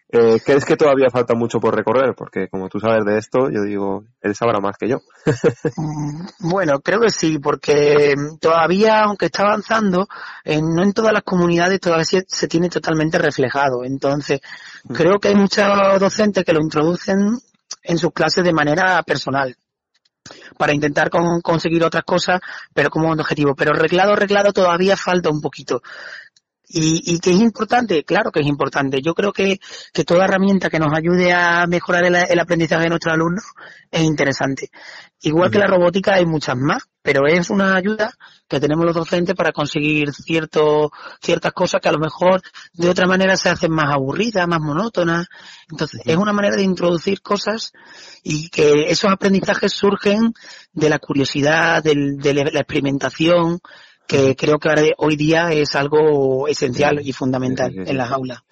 Eh, 0.08 0.38
¿Crees 0.44 0.64
que 0.64 0.76
todavía 0.76 1.08
falta 1.10 1.34
mucho 1.34 1.58
por 1.58 1.74
recorrer? 1.74 2.14
Porque 2.14 2.48
como 2.48 2.68
tú 2.68 2.78
sabes 2.78 3.04
de 3.04 3.18
esto, 3.18 3.50
yo 3.50 3.62
digo, 3.62 4.04
él 4.20 4.34
sabrá 4.34 4.60
más 4.60 4.76
que 4.78 4.88
yo. 4.88 4.98
Mm, 5.78 6.50
bueno, 6.50 6.80
creo 6.80 7.00
que 7.00 7.10
sí, 7.10 7.38
porque 7.38 8.14
todavía, 8.40 9.02
aunque 9.02 9.26
está 9.26 9.42
avanzando, 9.42 10.06
no 10.44 10.82
en 10.82 10.92
todas 10.92 11.12
las 11.12 11.22
comunidades 11.22 11.80
todavía 11.80 12.04
se, 12.04 12.48
tiene 12.48 12.68
totalmente 12.68 13.18
reflejado. 13.18 13.84
Entonces, 13.84 14.40
creo 14.94 15.18
que 15.18 15.28
hay 15.28 15.34
muchos 15.34 15.66
docentes 15.98 16.44
que 16.44 16.52
lo 16.52 16.60
introducen 16.60 17.38
en 17.82 17.98
sus 17.98 18.12
clases 18.12 18.44
de 18.44 18.52
manera 18.52 19.02
personal 19.02 19.56
para 20.56 20.74
intentar 20.74 21.10
conseguir 21.42 21.84
otras 21.84 22.04
cosas, 22.04 22.40
pero 22.72 22.90
como 22.90 23.10
un 23.10 23.20
objetivo. 23.20 23.54
Pero 23.54 23.72
reglado, 23.72 24.16
reglado 24.16 24.52
todavía 24.52 24.96
falta 24.96 25.30
un 25.30 25.40
poquito. 25.40 25.82
Y, 26.68 27.14
y 27.14 27.20
que 27.20 27.30
es 27.30 27.38
importante, 27.38 28.02
claro 28.02 28.32
que 28.32 28.40
es 28.40 28.46
importante. 28.46 29.00
Yo 29.00 29.14
creo 29.14 29.32
que, 29.32 29.60
que 29.92 30.04
toda 30.04 30.24
herramienta 30.24 30.68
que 30.68 30.80
nos 30.80 30.92
ayude 30.92 31.32
a 31.32 31.64
mejorar 31.68 32.04
el, 32.04 32.40
aprendizaje 32.40 32.84
de 32.84 32.88
nuestros 32.88 33.14
alumnos 33.14 33.44
es 33.90 34.02
interesante. 34.02 34.70
Igual 35.20 35.50
que 35.50 35.60
la 35.60 35.68
robótica 35.68 36.14
hay 36.14 36.26
muchas 36.26 36.56
más, 36.56 36.82
pero 37.02 37.28
es 37.28 37.50
una 37.50 37.76
ayuda 37.76 38.12
que 38.48 38.58
tenemos 38.58 38.84
los 38.84 38.96
docentes 38.96 39.36
para 39.36 39.52
conseguir 39.52 40.12
cierto, 40.12 40.90
ciertas 41.22 41.52
cosas 41.52 41.80
que 41.80 41.88
a 41.88 41.92
lo 41.92 42.00
mejor 42.00 42.42
de 42.72 42.90
otra 42.90 43.06
manera 43.06 43.36
se 43.36 43.48
hacen 43.48 43.70
más 43.70 43.94
aburridas, 43.94 44.48
más 44.48 44.60
monótonas. 44.60 45.28
Entonces, 45.70 46.00
es 46.04 46.16
una 46.16 46.32
manera 46.32 46.56
de 46.56 46.64
introducir 46.64 47.22
cosas 47.22 47.72
y 48.24 48.48
que 48.50 48.90
esos 48.90 49.10
aprendizajes 49.10 49.72
surgen 49.72 50.34
de 50.72 50.90
la 50.90 50.98
curiosidad, 50.98 51.80
del, 51.80 52.16
de 52.16 52.34
la 52.34 52.60
experimentación, 52.60 53.60
que 54.06 54.36
creo 54.36 54.58
que 54.58 54.68
ahora, 54.68 54.82
hoy 54.98 55.16
día 55.16 55.50
es 55.52 55.74
algo 55.74 56.48
esencial 56.48 57.00
y 57.02 57.12
fundamental 57.12 57.72
en 57.76 57.96
las 57.96 58.10
aulas. 58.10 58.42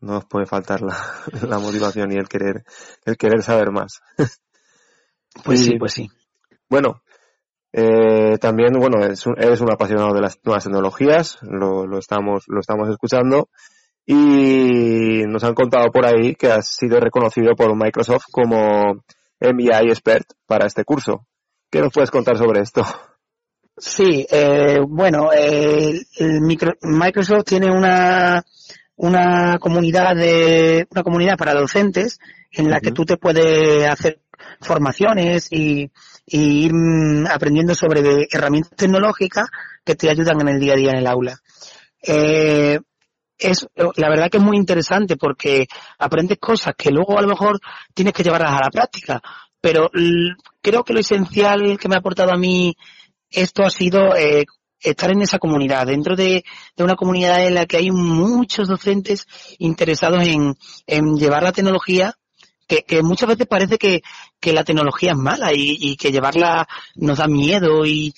No 0.00 0.14
nos 0.14 0.26
puede 0.26 0.46
faltar 0.46 0.80
la, 1.48 1.58
motivación 1.58 2.12
y 2.12 2.16
el 2.16 2.28
querer, 2.28 2.64
el 3.04 3.16
querer 3.16 3.42
saber 3.42 3.70
más. 3.70 4.00
Pues 5.42 5.64
sí, 5.64 5.76
pues 5.76 5.92
sí. 5.92 6.08
Bueno, 6.70 7.02
eh, 7.72 8.38
también, 8.40 8.72
bueno, 8.74 9.04
eres 9.04 9.26
un, 9.26 9.72
apasionado 9.72 10.14
de 10.14 10.20
las 10.20 10.38
nuevas 10.44 10.62
tecnologías, 10.62 11.38
lo, 11.42 11.88
lo, 11.88 11.98
estamos, 11.98 12.44
lo 12.46 12.60
estamos 12.60 12.88
escuchando, 12.88 13.48
y 14.06 15.24
nos 15.26 15.42
han 15.42 15.54
contado 15.54 15.90
por 15.90 16.06
ahí 16.06 16.36
que 16.36 16.52
has 16.52 16.68
sido 16.68 17.00
reconocido 17.00 17.56
por 17.56 17.74
Microsoft 17.74 18.26
como 18.30 19.02
MBI 19.40 19.88
Expert 19.90 20.26
para 20.46 20.66
este 20.66 20.84
curso. 20.84 21.26
¿Qué 21.70 21.80
nos 21.80 21.92
puedes 21.92 22.10
contar 22.10 22.36
sobre 22.36 22.60
esto? 22.60 22.84
Sí, 23.76 24.24
eh, 24.30 24.78
bueno, 24.86 25.32
eh, 25.32 26.00
el 26.18 26.40
Microsoft 26.82 27.44
tiene 27.44 27.72
una, 27.72 28.44
una 28.96 29.58
comunidad 29.58 30.14
de, 30.14 30.86
una 30.90 31.02
comunidad 31.02 31.36
para 31.36 31.54
docentes 31.54 32.20
en 32.52 32.70
la 32.70 32.80
que 32.80 32.92
tú 32.92 33.04
te 33.04 33.16
puedes 33.16 33.84
hacer 33.88 34.20
formaciones 34.60 35.48
y, 35.50 35.90
ir 36.26 36.72
mm, 36.72 37.26
aprendiendo 37.26 37.74
sobre 37.74 38.28
herramientas 38.30 38.76
tecnológicas 38.76 39.48
que 39.84 39.94
te 39.94 40.08
ayudan 40.08 40.40
en 40.40 40.48
el 40.48 40.60
día 40.60 40.72
a 40.72 40.76
día 40.76 40.90
en 40.92 40.98
el 40.98 41.06
aula. 41.06 41.36
Eh, 42.00 42.78
es, 43.36 43.66
la 43.96 44.08
verdad 44.08 44.30
que 44.30 44.38
es 44.38 44.42
muy 44.42 44.56
interesante 44.56 45.16
porque 45.16 45.66
aprendes 45.98 46.38
cosas 46.38 46.74
que 46.78 46.90
luego 46.90 47.18
a 47.18 47.22
lo 47.22 47.28
mejor 47.28 47.58
tienes 47.92 48.14
que 48.14 48.22
llevarlas 48.22 48.52
a 48.52 48.64
la 48.64 48.70
práctica, 48.70 49.20
pero 49.60 49.90
creo 50.62 50.84
que 50.84 50.92
lo 50.92 51.00
esencial 51.00 51.76
que 51.78 51.88
me 51.88 51.96
ha 51.96 51.98
aportado 51.98 52.32
a 52.32 52.38
mí 52.38 52.74
esto 53.34 53.64
ha 53.64 53.70
sido 53.70 54.16
eh, 54.16 54.44
estar 54.84 55.10
en 55.10 55.22
esa 55.22 55.38
comunidad, 55.38 55.86
dentro 55.86 56.14
de, 56.14 56.44
una 56.76 56.94
comunidad 56.94 57.46
en 57.46 57.54
la 57.54 57.66
que 57.66 57.78
hay 57.78 57.90
muchos 57.90 58.68
docentes 58.68 59.26
interesados 59.58 60.26
en, 60.26 60.54
llevar 61.16 61.42
la 61.42 61.52
tecnología, 61.52 62.14
que, 62.66 63.02
muchas 63.02 63.28
veces 63.28 63.46
parece 63.46 63.78
que, 63.78 64.02
la 64.52 64.64
tecnología 64.64 65.12
es 65.12 65.16
mala 65.16 65.50
y, 65.54 65.96
que 65.96 66.12
llevarla 66.12 66.68
nos 66.96 67.18
da 67.18 67.26
miedo 67.26 67.86
y, 67.86 68.14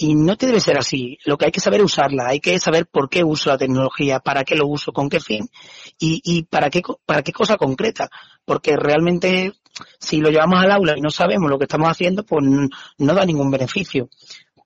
no 0.00 0.36
te 0.36 0.46
debe 0.46 0.60
ser 0.60 0.78
así. 0.78 1.18
Lo 1.26 1.36
que 1.36 1.46
hay 1.46 1.52
que 1.52 1.60
saber 1.60 1.80
es 1.80 1.86
usarla, 1.86 2.28
hay 2.28 2.40
que 2.40 2.58
saber 2.58 2.86
por 2.86 3.10
qué 3.10 3.24
uso 3.24 3.50
la 3.50 3.58
tecnología, 3.58 4.20
para 4.20 4.42
qué 4.42 4.56
lo 4.56 4.66
uso, 4.66 4.92
con 4.92 5.10
qué 5.10 5.20
fin 5.20 5.46
y, 5.98 6.20
y 6.24 6.44
para 6.44 6.70
qué 6.70 6.82
para 7.04 7.22
qué 7.22 7.32
cosa 7.32 7.58
concreta, 7.58 8.08
porque 8.46 8.74
realmente 8.76 9.52
si 10.00 10.20
lo 10.20 10.30
llevamos 10.30 10.62
al 10.62 10.72
aula 10.72 10.94
y 10.96 11.00
no 11.02 11.10
sabemos 11.10 11.50
lo 11.50 11.58
que 11.58 11.64
estamos 11.64 11.90
haciendo, 11.90 12.24
pues 12.24 12.42
no 12.98 13.14
da 13.14 13.24
ningún 13.26 13.50
beneficio 13.50 14.08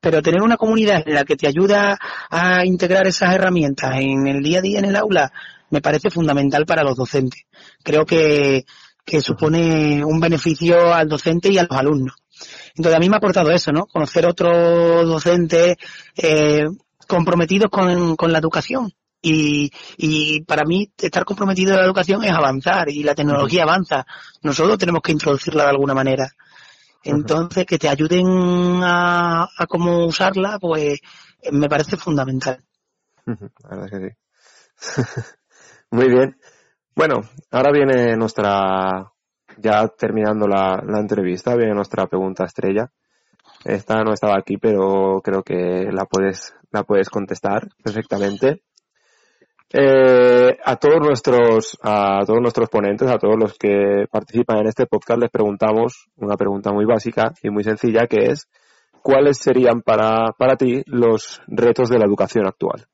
pero 0.06 0.22
tener 0.22 0.40
una 0.40 0.56
comunidad 0.56 1.02
en 1.04 1.14
la 1.14 1.24
que 1.24 1.34
te 1.34 1.48
ayuda 1.48 1.98
a 2.30 2.64
integrar 2.64 3.08
esas 3.08 3.34
herramientas 3.34 3.96
en 3.96 4.28
el 4.28 4.40
día 4.40 4.60
a 4.60 4.62
día 4.62 4.78
en 4.78 4.84
el 4.84 4.94
aula 4.94 5.32
me 5.70 5.80
parece 5.80 6.10
fundamental 6.10 6.64
para 6.64 6.84
los 6.84 6.94
docentes. 6.94 7.42
Creo 7.82 8.06
que, 8.06 8.66
que 9.04 9.20
supone 9.20 10.04
un 10.04 10.20
beneficio 10.20 10.94
al 10.94 11.08
docente 11.08 11.48
y 11.48 11.58
a 11.58 11.64
los 11.64 11.76
alumnos. 11.76 12.14
Entonces 12.76 12.94
a 12.94 13.00
mí 13.00 13.08
me 13.08 13.16
ha 13.16 13.18
aportado 13.18 13.50
eso, 13.50 13.72
¿no? 13.72 13.86
Conocer 13.86 14.26
otros 14.26 15.08
docentes 15.08 15.74
eh, 16.16 16.66
comprometidos 17.08 17.68
con, 17.68 18.14
con 18.14 18.30
la 18.32 18.38
educación. 18.38 18.92
Y, 19.20 19.72
y 19.96 20.42
para 20.42 20.62
mí 20.64 20.88
estar 20.98 21.24
comprometido 21.24 21.72
en 21.72 21.80
la 21.80 21.84
educación 21.84 22.22
es 22.22 22.30
avanzar 22.30 22.90
y 22.90 23.02
la 23.02 23.16
tecnología 23.16 23.64
avanza. 23.64 24.06
Nosotros 24.40 24.78
tenemos 24.78 25.02
que 25.02 25.10
introducirla 25.10 25.64
de 25.64 25.70
alguna 25.70 25.94
manera. 25.94 26.30
Entonces, 27.06 27.66
que 27.66 27.78
te 27.78 27.88
ayuden 27.88 28.80
a, 28.82 29.44
a 29.44 29.66
cómo 29.66 30.06
usarla, 30.06 30.58
pues 30.60 31.00
me 31.52 31.68
parece 31.68 31.96
fundamental. 31.96 32.64
La 33.24 33.76
verdad 33.76 33.88
que 33.90 34.08
sí. 34.08 34.16
Muy 35.90 36.08
bien. 36.08 36.36
Bueno, 36.94 37.20
ahora 37.50 37.72
viene 37.72 38.16
nuestra, 38.16 39.12
ya 39.58 39.88
terminando 39.88 40.46
la, 40.46 40.82
la 40.86 41.00
entrevista, 41.00 41.54
viene 41.54 41.74
nuestra 41.74 42.06
pregunta 42.06 42.44
estrella. 42.44 42.90
Esta 43.64 44.02
no 44.02 44.12
estaba 44.12 44.36
aquí, 44.38 44.58
pero 44.58 45.20
creo 45.22 45.42
que 45.42 45.88
la 45.92 46.04
puedes, 46.06 46.54
la 46.70 46.84
puedes 46.84 47.10
contestar 47.10 47.68
perfectamente. 47.82 48.62
Eh, 49.72 50.56
a 50.64 50.76
todos 50.76 51.00
nuestros, 51.00 51.76
a 51.82 52.20
todos 52.24 52.40
nuestros 52.40 52.68
ponentes, 52.68 53.10
a 53.10 53.18
todos 53.18 53.34
los 53.36 53.58
que 53.58 54.06
participan 54.10 54.58
en 54.58 54.68
este 54.68 54.86
podcast, 54.86 55.20
les 55.20 55.30
preguntamos 55.30 56.06
una 56.16 56.36
pregunta 56.36 56.72
muy 56.72 56.84
básica 56.84 57.32
y 57.42 57.50
muy 57.50 57.64
sencilla 57.64 58.06
que 58.06 58.30
es, 58.30 58.48
¿cuáles 59.02 59.38
serían 59.38 59.82
para, 59.82 60.32
para 60.38 60.56
ti 60.56 60.82
los 60.86 61.40
retos 61.48 61.88
de 61.88 61.98
la 61.98 62.06
educación 62.06 62.46
actual? 62.46 62.86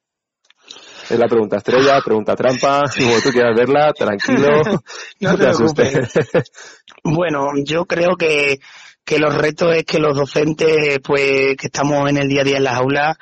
Es 1.11 1.19
la 1.19 1.27
pregunta 1.27 1.59
estrella, 1.59 2.01
pregunta 2.03 2.35
trampa, 2.35 2.85
como 2.99 3.21
tú 3.21 3.31
quieras 3.31 3.55
verla, 3.55 3.93
tranquilo, 3.93 4.63
no, 5.21 5.37
te, 5.37 5.47
asustes. 5.47 6.11
bueno, 7.05 7.49
yo 7.65 7.85
creo 7.85 8.17
que, 8.17 8.61
que 9.05 9.19
los 9.19 9.37
retos 9.37 9.77
es 9.77 9.85
que 9.85 9.99
los 9.99 10.17
docentes, 10.17 11.01
pues, 11.05 11.57
que 11.59 11.67
estamos 11.67 12.09
en 12.09 12.17
el 12.17 12.29
día 12.29 12.41
a 12.41 12.45
día 12.45 12.57
en 12.57 12.65
las 12.65 12.77
aulas, 12.77 13.19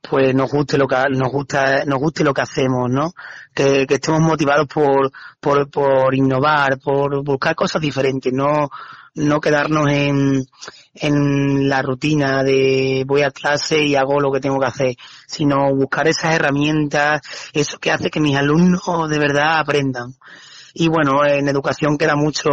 pues 0.00 0.34
nos 0.34 0.50
guste 0.50 0.78
lo 0.78 0.88
que 0.88 0.96
nos 1.10 1.30
gusta 1.30 1.84
nos 1.84 1.98
guste 1.98 2.24
lo 2.24 2.32
que 2.32 2.42
hacemos 2.42 2.90
no 2.90 3.12
que, 3.54 3.86
que 3.86 3.94
estemos 3.94 4.20
motivados 4.20 4.66
por, 4.66 5.10
por 5.38 5.70
por 5.70 6.14
innovar 6.14 6.78
por 6.78 7.22
buscar 7.22 7.54
cosas 7.54 7.82
diferentes 7.82 8.32
no 8.32 8.70
no 9.14 9.40
quedarnos 9.40 9.88
en, 9.90 10.44
en 10.94 11.68
la 11.68 11.82
rutina 11.82 12.42
de 12.42 13.04
voy 13.06 13.22
a 13.22 13.30
clase 13.30 13.82
y 13.82 13.96
hago 13.96 14.20
lo 14.20 14.30
que 14.32 14.40
tengo 14.40 14.60
que 14.60 14.66
hacer, 14.66 14.96
sino 15.26 15.74
buscar 15.74 16.08
esas 16.08 16.34
herramientas, 16.34 17.20
eso 17.52 17.78
que 17.78 17.90
hace 17.90 18.10
que 18.10 18.20
mis 18.20 18.36
alumnos 18.36 19.08
de 19.08 19.18
verdad 19.18 19.58
aprendan. 19.58 20.14
Y 20.74 20.88
bueno, 20.88 21.24
en 21.24 21.48
educación 21.48 21.98
queda 21.98 22.16
mucho, 22.16 22.50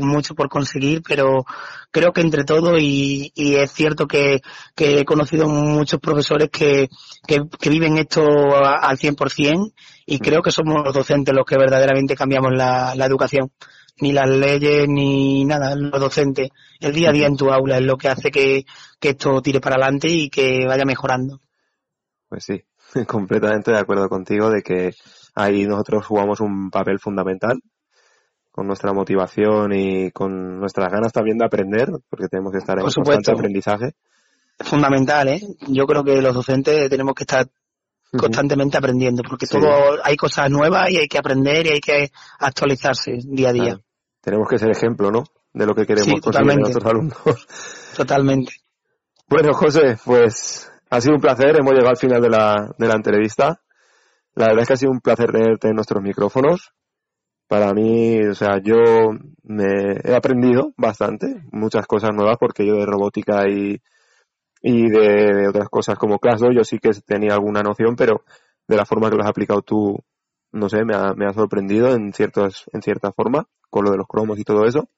mucho 0.00 0.34
por 0.34 0.48
conseguir, 0.48 1.02
pero 1.06 1.44
creo 1.90 2.12
que 2.12 2.20
entre 2.20 2.44
todo, 2.44 2.78
y, 2.78 3.32
y 3.34 3.56
es 3.56 3.72
cierto 3.72 4.06
que, 4.06 4.40
que, 4.74 5.00
he 5.00 5.04
conocido 5.04 5.46
muchos 5.48 6.00
profesores 6.00 6.48
que, 6.50 6.88
que, 7.26 7.40
que 7.60 7.70
viven 7.70 7.98
esto 7.98 8.22
al 8.22 8.96
100% 8.96 9.72
y 10.06 10.18
creo 10.18 10.42
que 10.42 10.50
somos 10.50 10.82
los 10.84 10.94
docentes 10.94 11.34
los 11.34 11.44
que 11.44 11.58
verdaderamente 11.58 12.16
cambiamos 12.16 12.52
la, 12.52 12.94
la 12.94 13.06
educación 13.06 13.50
ni 14.00 14.12
las 14.12 14.28
leyes, 14.28 14.88
ni 14.88 15.44
nada, 15.44 15.74
los 15.74 16.00
docentes. 16.00 16.48
El 16.80 16.92
día 16.92 17.10
a 17.10 17.12
día 17.12 17.26
en 17.26 17.36
tu 17.36 17.50
aula 17.50 17.78
es 17.78 17.84
lo 17.84 17.96
que 17.96 18.08
hace 18.08 18.30
que, 18.30 18.64
que 18.98 19.10
esto 19.10 19.40
tire 19.42 19.60
para 19.60 19.76
adelante 19.76 20.08
y 20.08 20.30
que 20.30 20.66
vaya 20.66 20.84
mejorando. 20.84 21.40
Pues 22.28 22.44
sí, 22.44 22.62
completamente 23.06 23.72
de 23.72 23.78
acuerdo 23.78 24.08
contigo 24.08 24.50
de 24.50 24.62
que 24.62 24.94
ahí 25.34 25.66
nosotros 25.66 26.06
jugamos 26.06 26.40
un 26.40 26.70
papel 26.70 26.98
fundamental 26.98 27.60
con 28.50 28.66
nuestra 28.66 28.92
motivación 28.92 29.72
y 29.72 30.10
con 30.10 30.58
nuestras 30.58 30.90
ganas 30.90 31.12
también 31.12 31.38
de 31.38 31.46
aprender, 31.46 31.88
porque 32.08 32.28
tenemos 32.28 32.52
que 32.52 32.58
estar 32.58 32.78
en 32.78 32.84
constante 32.84 33.32
aprendizaje. 33.32 33.92
Fundamental, 34.58 35.28
¿eh? 35.28 35.40
Yo 35.68 35.86
creo 35.86 36.04
que 36.04 36.20
los 36.20 36.34
docentes 36.34 36.90
tenemos 36.90 37.14
que 37.14 37.22
estar 37.22 37.46
constantemente 38.16 38.76
aprendiendo, 38.76 39.22
porque 39.22 39.46
todo 39.46 39.68
hay 40.02 40.16
cosas 40.16 40.50
nuevas 40.50 40.90
y 40.90 40.98
hay 40.98 41.08
que 41.08 41.18
aprender 41.18 41.66
y 41.66 41.70
hay 41.70 41.80
que 41.80 42.10
actualizarse 42.38 43.18
día 43.24 43.50
a 43.50 43.52
día 43.52 43.80
tenemos 44.20 44.48
que 44.48 44.58
ser 44.58 44.70
ejemplo, 44.70 45.10
¿no? 45.10 45.24
De 45.52 45.66
lo 45.66 45.74
que 45.74 45.86
queremos 45.86 46.20
conseguir 46.20 46.52
en 46.52 46.60
nuestros 46.60 46.84
alumnos. 46.84 47.16
Totalmente. 47.96 48.52
Bueno, 49.28 49.52
José, 49.52 49.96
pues 50.04 50.70
ha 50.90 51.00
sido 51.00 51.14
un 51.14 51.20
placer. 51.20 51.56
Hemos 51.58 51.72
llegado 51.72 51.90
al 51.90 51.96
final 51.96 52.20
de 52.20 52.30
la, 52.30 52.74
de 52.76 52.88
la 52.88 52.94
entrevista. 52.94 53.60
La 54.34 54.46
verdad 54.46 54.62
es 54.62 54.68
que 54.68 54.74
ha 54.74 54.76
sido 54.76 54.92
un 54.92 55.00
placer 55.00 55.30
tenerte 55.32 55.68
en 55.68 55.74
nuestros 55.74 56.02
micrófonos. 56.02 56.72
Para 57.48 57.72
mí, 57.72 58.20
o 58.20 58.34
sea, 58.34 58.60
yo 58.62 58.76
me 59.42 59.66
he 60.04 60.14
aprendido 60.14 60.72
bastante, 60.76 61.42
muchas 61.50 61.86
cosas 61.86 62.10
nuevas, 62.14 62.36
porque 62.38 62.64
yo 62.64 62.76
de 62.76 62.86
robótica 62.86 63.48
y, 63.48 63.82
y 64.62 64.88
de, 64.88 65.48
otras 65.48 65.68
cosas 65.68 65.96
como 65.98 66.18
ClassDoor 66.18 66.54
yo 66.54 66.64
sí 66.64 66.78
que 66.78 66.90
tenía 67.04 67.34
alguna 67.34 67.62
noción, 67.62 67.96
pero 67.96 68.24
de 68.68 68.76
la 68.76 68.86
forma 68.86 69.10
que 69.10 69.16
lo 69.16 69.24
has 69.24 69.30
aplicado 69.30 69.62
tú, 69.62 69.98
no 70.52 70.68
sé, 70.68 70.84
me 70.84 70.94
ha, 70.94 71.12
me 71.14 71.26
ha 71.26 71.32
sorprendido 71.32 71.92
en 71.94 72.12
ciertos, 72.12 72.66
en 72.72 72.82
cierta 72.82 73.12
forma 73.12 73.46
con 73.68 73.84
lo 73.84 73.90
de 73.90 73.98
los 73.98 74.06
cromos 74.06 74.38
y 74.38 74.44
todo 74.44 74.64
eso. 74.64 74.88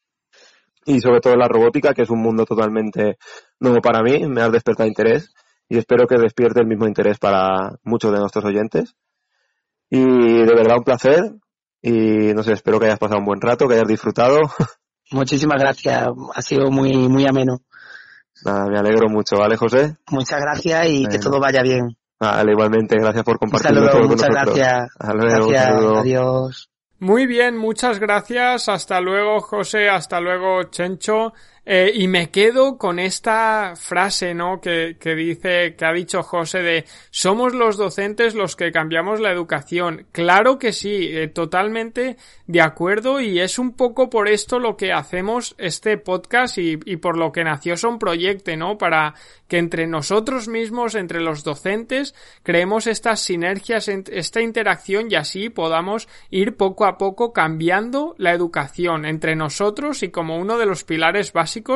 Y 0.84 1.00
sobre 1.00 1.20
todo 1.20 1.36
la 1.36 1.48
robótica, 1.48 1.94
que 1.94 2.02
es 2.02 2.10
un 2.10 2.20
mundo 2.20 2.44
totalmente 2.44 3.16
nuevo 3.60 3.80
para 3.80 4.02
mí, 4.02 4.26
me 4.26 4.42
ha 4.42 4.50
despertado 4.50 4.88
interés 4.88 5.32
y 5.68 5.78
espero 5.78 6.06
que 6.06 6.18
despierte 6.18 6.60
el 6.60 6.66
mismo 6.66 6.86
interés 6.86 7.18
para 7.18 7.78
muchos 7.84 8.12
de 8.12 8.18
nuestros 8.18 8.44
oyentes. 8.44 8.96
Y 9.94 10.00
de 10.00 10.54
verdad 10.54 10.78
un 10.78 10.84
placer 10.84 11.34
y 11.82 12.32
no 12.32 12.42
sé, 12.42 12.54
espero 12.54 12.80
que 12.80 12.86
hayas 12.86 12.98
pasado 12.98 13.18
un 13.18 13.26
buen 13.26 13.42
rato, 13.42 13.68
que 13.68 13.74
hayas 13.74 13.86
disfrutado. 13.86 14.38
Muchísimas 15.10 15.60
gracias, 15.60 16.06
ha 16.34 16.40
sido 16.40 16.70
muy, 16.70 17.08
muy 17.08 17.26
ameno. 17.26 17.58
Nada, 18.42 18.68
me 18.70 18.78
alegro 18.78 19.10
mucho, 19.10 19.36
¿vale, 19.36 19.58
José? 19.58 19.98
Muchas 20.10 20.40
gracias 20.40 20.86
y 20.88 21.06
que 21.06 21.18
todo 21.18 21.38
vaya 21.38 21.60
bien. 21.60 21.94
Vale, 22.18 22.52
igualmente, 22.52 22.96
gracias 22.96 23.22
por 23.22 23.38
compartir 23.38 23.74
todo 23.74 23.90
con 23.90 24.08
muchas 24.08 24.30
gracias. 24.30 24.88
gracias, 24.98 25.68
adiós. 25.68 26.70
Muy 26.98 27.26
bien, 27.26 27.58
muchas 27.58 27.98
gracias. 27.98 28.70
Hasta 28.70 29.00
luego, 29.00 29.40
José. 29.40 29.90
Hasta 29.90 30.20
luego, 30.20 30.62
Chencho. 30.70 31.34
Eh, 31.64 31.92
y 31.94 32.08
me 32.08 32.30
quedo 32.30 32.76
con 32.76 32.98
esta 32.98 33.74
frase, 33.76 34.34
¿no? 34.34 34.60
Que, 34.60 34.96
que 34.98 35.14
dice, 35.14 35.76
que 35.76 35.84
ha 35.84 35.92
dicho 35.92 36.24
José 36.24 36.58
de 36.60 36.84
somos 37.10 37.54
los 37.54 37.76
docentes 37.76 38.34
los 38.34 38.56
que 38.56 38.72
cambiamos 38.72 39.20
la 39.20 39.30
educación. 39.30 40.06
Claro 40.10 40.58
que 40.58 40.72
sí, 40.72 41.08
eh, 41.10 41.28
totalmente 41.28 42.16
de 42.48 42.60
acuerdo 42.60 43.20
y 43.20 43.38
es 43.38 43.60
un 43.60 43.74
poco 43.74 44.10
por 44.10 44.28
esto 44.28 44.58
lo 44.58 44.76
que 44.76 44.92
hacemos 44.92 45.54
este 45.56 45.98
podcast 45.98 46.58
y, 46.58 46.80
y 46.84 46.96
por 46.96 47.16
lo 47.16 47.30
que 47.30 47.44
nació 47.44 47.76
Son 47.76 48.00
Proyecte, 48.00 48.56
¿no? 48.56 48.76
Para 48.76 49.14
que 49.52 49.58
entre 49.58 49.86
nosotros 49.86 50.48
mismos, 50.48 50.94
entre 50.94 51.20
los 51.20 51.44
docentes, 51.44 52.14
creemos 52.42 52.86
estas 52.86 53.20
sinergias, 53.20 53.86
esta 53.86 54.40
interacción 54.40 55.08
y 55.10 55.14
así 55.14 55.50
podamos 55.50 56.08
ir 56.30 56.56
poco 56.56 56.86
a 56.86 56.96
poco 56.96 57.34
cambiando 57.34 58.14
la 58.16 58.32
educación 58.32 59.04
entre 59.04 59.36
nosotros 59.36 60.02
y 60.02 60.08
como 60.08 60.38
uno 60.38 60.56
de 60.56 60.64
los 60.64 60.84
pilares 60.84 61.32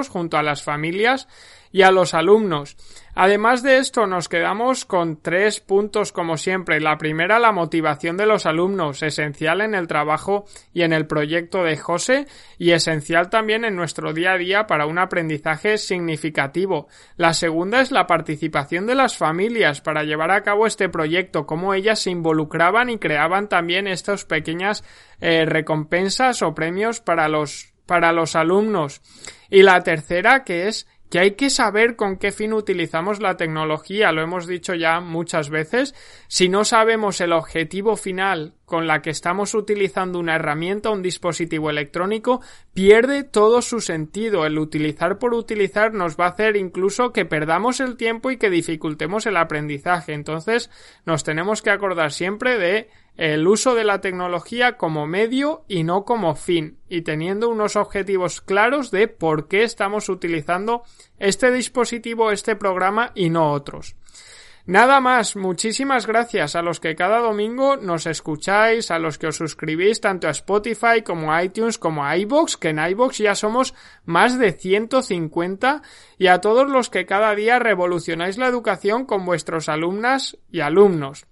junto 0.09 0.37
a 0.37 0.43
las 0.43 0.63
familias 0.63 1.29
y 1.73 1.83
a 1.83 1.91
los 1.91 2.15
alumnos. 2.15 2.77
Además 3.15 3.63
de 3.63 3.79
esto, 3.79 4.07
nos 4.07 4.29
quedamos 4.29 4.85
con 4.85 5.21
tres 5.21 5.61
puntos 5.61 6.13
como 6.13 6.37
siempre. 6.37 6.81
La 6.81 6.97
primera, 6.97 7.39
la 7.39 7.53
motivación 7.53 8.17
de 8.17 8.27
los 8.27 8.47
alumnos, 8.47 9.03
esencial 9.03 9.61
en 9.61 9.75
el 9.75 9.87
trabajo 9.87 10.47
y 10.73 10.83
en 10.83 10.93
el 10.93 11.07
proyecto 11.07 11.65
de 11.65 11.77
José 11.77 12.27
y 12.59 12.73
esencial 12.73 13.29
también 13.29 13.65
en 13.65 13.77
nuestro 13.77 14.13
día 14.13 14.33
a 14.33 14.39
día 14.39 14.67
para 14.67 14.87
un 14.87 14.99
aprendizaje 14.99 15.79
significativo. 15.79 16.89
La 17.17 17.35
segunda 17.35 17.81
es 17.81 17.91
la 17.91 18.07
participación 18.07 18.87
de 18.87 18.95
las 18.95 19.17
familias 19.17 19.83
para 19.83 20.03
llevar 20.03 20.31
a 20.31 20.43
cabo 20.43 20.67
este 20.67 20.89
proyecto, 20.89 21.47
cómo 21.47 21.75
ellas 21.75 22.01
se 22.01 22.11
involucraban 22.11 22.89
y 22.91 22.99
creaban 22.99 23.49
también 23.49 23.87
estas 23.87 24.25
pequeñas 24.25 24.85
eh, 25.21 25.45
recompensas 25.45 26.43
o 26.43 26.55
premios 26.55 27.01
para 27.01 27.29
los 27.29 27.76
para 27.87 28.13
los 28.13 28.37
alumnos. 28.37 29.01
Y 29.49 29.63
la 29.63 29.83
tercera, 29.83 30.45
que 30.45 30.69
es 30.69 30.87
que 31.11 31.21
hay 31.21 31.33
que 31.33 31.51
saber 31.51 31.95
con 31.95 32.17
qué 32.17 32.33
fin 32.33 32.53
utilizamos 32.53 33.21
la 33.21 33.37
tecnología, 33.37 34.11
lo 34.11 34.23
hemos 34.23 34.47
dicho 34.47 34.75
ya 34.75 35.01
muchas 35.01 35.51
veces, 35.51 35.95
si 36.27 36.49
no 36.49 36.65
sabemos 36.65 37.21
el 37.21 37.33
objetivo 37.33 37.97
final 37.97 38.55
con 38.65 38.89
la 38.89 39.03
que 39.03 39.11
estamos 39.11 39.55
utilizando 39.55 40.19
una 40.19 40.35
herramienta, 40.35 40.91
un 40.91 41.03
dispositivo 41.03 41.71
electrónico, 41.71 42.41
pierde 42.75 43.23
todo 43.23 43.63
su 43.63 43.81
sentido. 43.81 44.45
El 44.45 44.59
utilizar 44.59 45.19
por 45.19 45.35
utilizar 45.35 45.95
nos 45.95 46.17
va 46.17 46.27
a 46.27 46.31
hacer 46.31 46.57
incluso 46.57 47.13
que 47.13 47.25
perdamos 47.25 47.79
el 47.79 47.97
tiempo 47.97 48.33
y 48.33 48.39
que 48.39 48.51
dificultemos 48.51 49.27
el 49.27 49.37
aprendizaje. 49.37 50.15
Entonces, 50.15 50.71
nos 51.05 51.23
tenemos 51.23 51.63
que 51.63 51.71
acordar 51.71 52.11
siempre 52.11 52.59
de 52.59 52.91
el 53.17 53.47
uso 53.49 53.75
de 53.75 53.85
la 53.85 54.01
tecnología 54.01 54.77
como 54.77 55.07
medio 55.07 55.65
y 55.69 55.85
no 55.85 56.05
como 56.05 56.35
fin, 56.35 56.79
y 56.89 57.03
teniendo 57.03 57.49
unos 57.49 57.77
objetivos 57.77 58.41
claros 58.41 58.91
de 58.91 59.09
por 59.09 59.49
qué 59.49 59.65
estamos 59.65 60.09
utilizando 60.09 60.83
este 61.19 61.51
dispositivo, 61.51 62.31
este 62.31 62.57
programa 62.57 63.13
y 63.15 63.31
no 63.31 63.53
otros. 63.53 63.97
Nada 64.69 65.01
más, 65.01 65.37
muchísimas 65.37 66.09
gracias 66.09 66.57
a 66.57 66.63
los 66.63 66.81
que 66.81 66.97
cada 66.97 67.21
domingo 67.21 67.77
nos 67.77 68.05
escucháis, 68.07 68.91
a 68.91 68.99
los 68.99 69.17
que 69.17 69.29
os 69.29 69.37
suscribís 69.37 70.01
tanto 70.01 70.27
a 70.27 70.33
Spotify 70.33 71.03
como 71.05 71.33
a 71.33 71.45
iTunes 71.45 71.79
como 71.79 72.05
a 72.05 72.17
iBox, 72.17 72.57
que 72.57 72.71
en 72.71 72.81
iBox 72.81 73.19
ya 73.19 73.37
somos 73.37 73.75
más 74.05 74.41
de 74.41 74.51
150, 74.51 75.83
y 76.19 76.27
a 76.27 76.41
todos 76.41 76.69
los 76.69 76.91
que 76.91 77.07
cada 77.07 77.33
día 77.37 77.61
revolucionáis 77.61 78.39
la 78.39 78.49
educación 78.49 79.07
con 79.07 79.25
vuestros 79.25 79.69
alumnas 79.69 80.37
y 80.51 80.59
alumnos. 80.59 81.27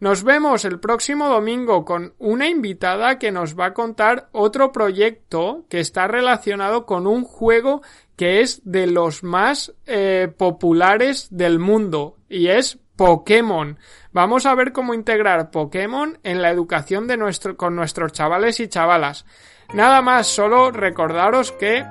Nos 0.00 0.22
vemos 0.22 0.64
el 0.64 0.78
próximo 0.78 1.28
domingo 1.28 1.84
con 1.84 2.14
una 2.18 2.48
invitada 2.48 3.18
que 3.18 3.32
nos 3.32 3.58
va 3.58 3.66
a 3.66 3.74
contar 3.74 4.28
otro 4.30 4.70
proyecto 4.70 5.64
que 5.68 5.80
está 5.80 6.06
relacionado 6.06 6.86
con 6.86 7.08
un 7.08 7.24
juego 7.24 7.82
que 8.14 8.40
es 8.40 8.60
de 8.64 8.86
los 8.86 9.24
más 9.24 9.74
eh, 9.86 10.32
populares 10.36 11.28
del 11.30 11.58
mundo 11.58 12.16
y 12.28 12.48
es 12.48 12.78
Pokémon. 12.94 13.78
Vamos 14.12 14.46
a 14.46 14.54
ver 14.54 14.72
cómo 14.72 14.94
integrar 14.94 15.50
Pokémon 15.50 16.18
en 16.22 16.42
la 16.42 16.50
educación 16.50 17.08
de 17.08 17.16
nuestro, 17.16 17.56
con 17.56 17.74
nuestros 17.74 18.12
chavales 18.12 18.60
y 18.60 18.68
chavalas. 18.68 19.26
Nada 19.74 20.00
más, 20.00 20.28
solo 20.28 20.70
recordaros 20.70 21.50
que 21.52 21.84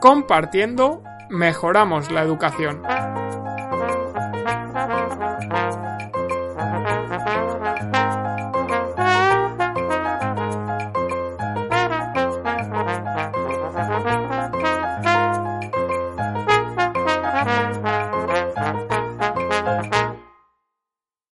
compartiendo 0.00 1.02
mejoramos 1.28 2.10
la 2.10 2.22
educación. 2.22 2.82